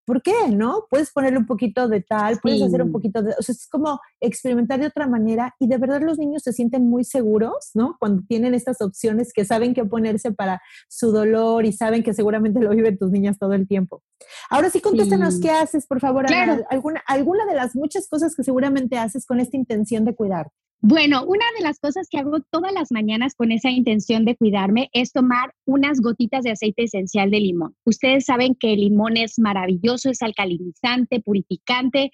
[0.06, 0.48] ¿por qué?
[0.50, 0.86] ¿No?
[0.88, 4.00] Puedes ponerle un poquito de tal, puedes hacer un poquito de, o sea, es como
[4.20, 7.96] experimentar de otra manera y de verdad los niños se sienten muy seguros, ¿no?
[7.98, 12.60] Cuando tienen estas opciones que saben qué ponerse para su dolor y saben que seguramente
[12.60, 14.02] lo viven tus niñas todo el tiempo.
[14.48, 16.26] Ahora sí, contéstanos qué haces, por favor,
[16.70, 20.50] alguna, alguna de las muchas cosas que seguramente haces con esta intención de cuidar.
[20.82, 24.88] Bueno, una de las cosas que hago todas las mañanas con esa intención de cuidarme
[24.92, 27.74] es tomar unas gotitas de aceite esencial de limón.
[27.84, 32.10] Ustedes saben que el limón es maravilloso, es alcalinizante, purificante.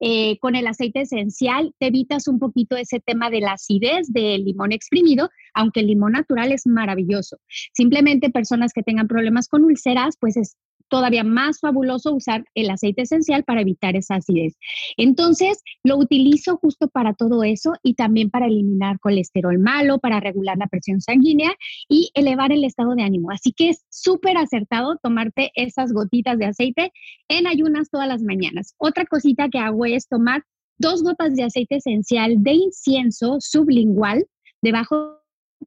[0.00, 4.44] Eh, con el aceite esencial te evitas un poquito ese tema de la acidez del
[4.44, 7.38] limón exprimido, aunque el limón natural es maravilloso.
[7.72, 10.56] Simplemente personas que tengan problemas con úlceras, pues es
[10.88, 14.56] todavía más fabuloso usar el aceite esencial para evitar esa acidez.
[14.96, 20.56] Entonces, lo utilizo justo para todo eso y también para eliminar colesterol malo, para regular
[20.58, 21.52] la presión sanguínea
[21.88, 23.30] y elevar el estado de ánimo.
[23.30, 26.92] Así que es súper acertado tomarte esas gotitas de aceite
[27.28, 28.74] en ayunas todas las mañanas.
[28.78, 30.42] Otra cosita que hago es tomar
[30.78, 34.26] dos gotas de aceite esencial de incienso sublingual
[34.62, 35.20] debajo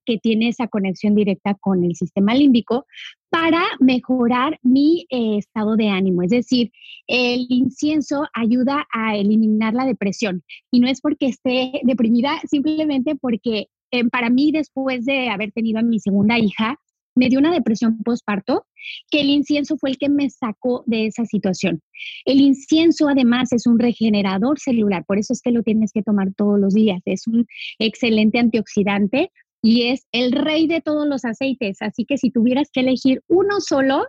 [0.05, 2.86] que tiene esa conexión directa con el sistema límbico
[3.30, 6.23] para mejorar mi eh, estado de ánimo.
[6.23, 6.71] Es decir,
[7.07, 13.67] el incienso ayuda a eliminar la depresión y no es porque esté deprimida, simplemente porque
[13.91, 16.80] eh, para mí después de haber tenido a mi segunda hija,
[17.17, 18.65] me dio una depresión postparto,
[19.09, 21.82] que el incienso fue el que me sacó de esa situación.
[22.25, 26.34] El incienso además es un regenerador celular, por eso es que lo tienes que tomar
[26.36, 27.01] todos los días.
[27.05, 27.47] Es un
[27.80, 29.32] excelente antioxidante
[29.62, 31.82] y es el rey de todos los aceites.
[31.82, 34.05] Así que si tuvieras que elegir uno solo,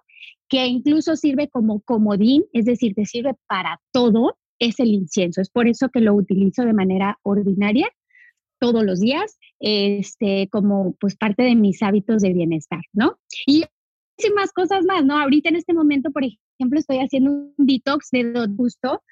[0.49, 5.40] que incluso sirve como comodín, es decir, te sirve para todo, es el incienso.
[5.40, 7.88] Es por eso que lo utilizo de manera ordinaria
[8.59, 13.18] todos los días, este, como pues parte de mis hábitos de bienestar, ¿no?
[13.46, 13.64] Y
[14.16, 15.16] muchísimas cosas más, ¿no?
[15.16, 19.03] Ahorita en este momento, por ejemplo, estoy haciendo un detox de gusto,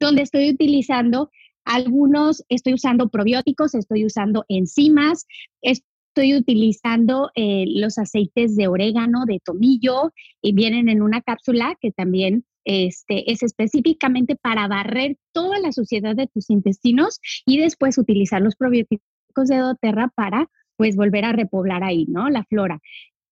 [0.00, 1.30] donde estoy utilizando
[1.66, 5.26] algunos, estoy usando probióticos, estoy usando enzimas,
[5.60, 11.92] estoy utilizando eh, los aceites de orégano, de tomillo, y vienen en una cápsula que
[11.92, 18.40] también este, es específicamente para barrer toda la suciedad de tus intestinos y después utilizar
[18.40, 22.28] los probióticos de doTERRA para pues volver a repoblar ahí, ¿no?
[22.28, 22.80] La flora.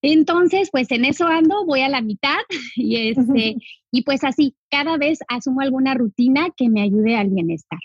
[0.03, 2.39] Entonces, pues en eso ando, voy a la mitad
[2.77, 3.57] y este,
[3.91, 7.79] y pues así, cada vez asumo alguna rutina que me ayude al bienestar.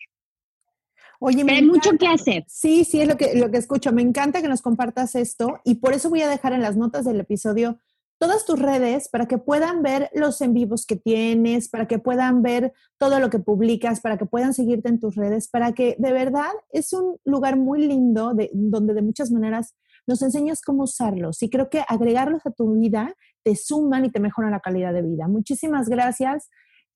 [1.19, 2.45] Oye, hay mucho que hacer.
[2.47, 3.91] Sí, sí, es lo que, lo que escucho.
[3.91, 7.05] Me encanta que nos compartas esto y por eso voy a dejar en las notas
[7.05, 7.77] del episodio
[8.19, 12.41] todas tus redes para que puedan ver los en vivos que tienes, para que puedan
[12.41, 16.11] ver todo lo que publicas, para que puedan seguirte en tus redes, para que de
[16.11, 19.73] verdad es un lugar muy lindo de, donde de muchas maneras
[20.05, 24.19] nos enseñas cómo usarlos y creo que agregarlos a tu vida te suman y te
[24.19, 25.27] mejoran la calidad de vida.
[25.27, 26.49] Muchísimas gracias.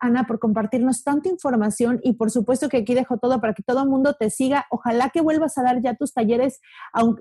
[0.04, 3.84] Ana, por compartirnos tanta información y por supuesto que aquí dejo todo para que todo
[3.84, 4.66] el mundo te siga.
[4.70, 6.60] Ojalá que vuelvas a dar ya tus talleres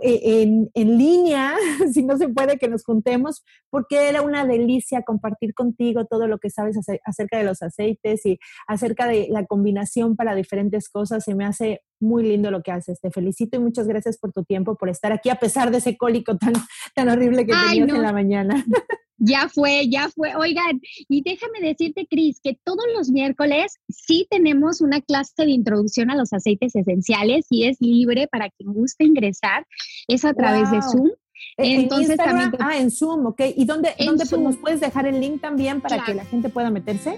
[0.02, 1.54] eh, en, en, línea,
[1.92, 6.38] si no se puede que nos juntemos, porque era una delicia compartir contigo todo lo
[6.38, 11.22] que sabes acerca de los aceites y acerca de la combinación para diferentes cosas.
[11.22, 13.00] Se me hace muy lindo lo que haces.
[13.00, 15.96] Te felicito y muchas gracias por tu tiempo, por estar aquí a pesar de ese
[15.96, 16.52] cólico tan,
[16.94, 18.64] tan horrible que tenías en la mañana.
[19.24, 20.34] Ya fue, ya fue.
[20.34, 26.10] Oigan, y déjame decirte, Cris, que todos los miércoles sí tenemos una clase de introducción
[26.10, 29.64] a los aceites esenciales y es libre para quien guste ingresar.
[30.08, 31.10] Es a través de Zoom.
[31.56, 33.42] Entonces, también ah, en Zoom, ok.
[33.56, 37.16] ¿Y dónde, dónde nos puedes dejar el link también para que la gente pueda meterse?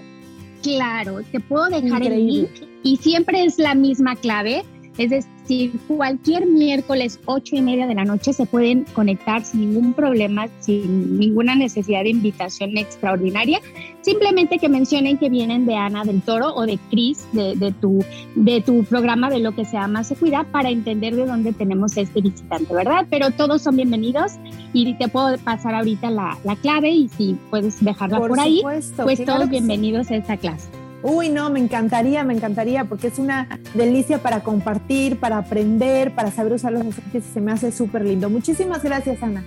[0.61, 2.49] Claro, te puedo dejar el link
[2.83, 4.63] y siempre es la misma clave
[4.97, 9.93] es decir, cualquier miércoles ocho y media de la noche se pueden conectar sin ningún
[9.93, 13.59] problema, sin ninguna necesidad de invitación extraordinaria.
[14.01, 18.61] Simplemente que mencionen que vienen de Ana del Toro o de Cris, de, tu, de
[18.61, 22.21] tu programa de lo que se llama Se Cuida, para entender de dónde tenemos este
[22.21, 23.07] visitante, ¿verdad?
[23.09, 24.33] Pero todos son bienvenidos
[24.73, 28.93] y te puedo pasar ahorita la, clave y si puedes dejarla por, ahí, pues
[29.25, 30.84] todos bienvenidos a esta clase.
[31.07, 36.31] Uy, no, me encantaría, me encantaría, porque es una delicia para compartir, para aprender, para
[36.31, 38.27] saber usar los aceites y se me hace súper lindo.
[38.27, 39.43] Muchísimas gracias, Ana.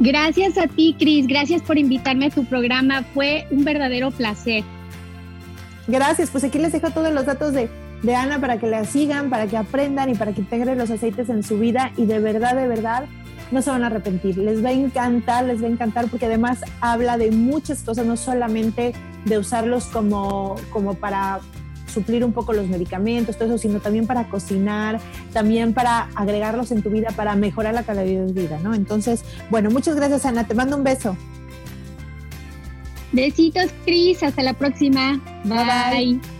[0.00, 1.26] Gracias a ti, Cris.
[1.26, 3.02] Gracias por invitarme a tu programa.
[3.12, 4.64] Fue un verdadero placer.
[5.88, 6.30] Gracias.
[6.30, 7.68] Pues aquí les dejo todos los datos de,
[8.02, 11.28] de Ana para que la sigan, para que aprendan y para que integren los aceites
[11.28, 11.92] en su vida.
[11.98, 13.04] Y de verdad, de verdad,
[13.50, 14.38] no se van a arrepentir.
[14.38, 18.16] Les va a encantar, les va a encantar porque además habla de muchas cosas, no
[18.16, 18.94] solamente
[19.24, 21.40] de usarlos como, como para
[21.92, 25.00] suplir un poco los medicamentos, todo eso, sino también para cocinar,
[25.32, 28.74] también para agregarlos en tu vida, para mejorar la calidad de vida, ¿no?
[28.74, 31.16] Entonces, bueno, muchas gracias Ana, te mando un beso.
[33.12, 35.20] Besitos, Cris, hasta la próxima.
[35.44, 36.37] bye.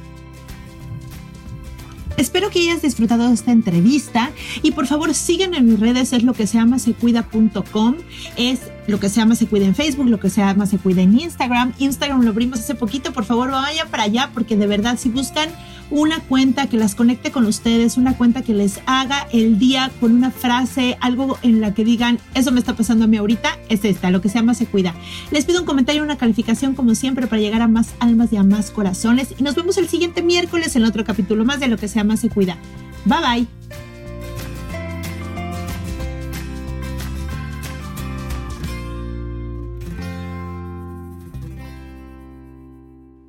[2.19, 6.25] Espero que hayas disfrutado de esta entrevista y por favor sigan en mis redes, es
[6.25, 7.95] lo que se llama secuida.com,
[8.37, 11.03] es lo que se llama Se Cuida en Facebook, lo que se llama Se Cuida
[11.03, 11.75] en Instagram.
[11.79, 15.51] Instagram lo abrimos hace poquito, por favor vayan para allá porque de verdad si buscan
[15.91, 20.13] una cuenta que las conecte con ustedes, una cuenta que les haga el día con
[20.13, 23.85] una frase, algo en la que digan, eso me está pasando a mí ahorita, es
[23.85, 24.95] esta, lo que se llama Se Cuida.
[25.31, 28.43] Les pido un comentario, una calificación como siempre para llegar a más almas y a
[28.43, 31.89] más corazones y nos vemos el siguiente miércoles en otro capítulo más de lo que
[31.89, 32.57] se llama Se Cuida.
[33.05, 33.88] Bye bye.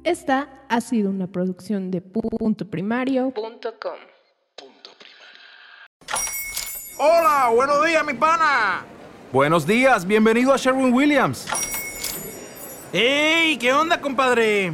[0.09, 3.99] Esta ha sido una producción de punto primario.com.
[6.97, 8.85] Hola, buenos días, mi pana.
[9.31, 11.45] Buenos días, bienvenido a Sherwin Williams.
[12.91, 13.55] ¡Ey!
[13.57, 14.73] ¿Qué onda, compadre?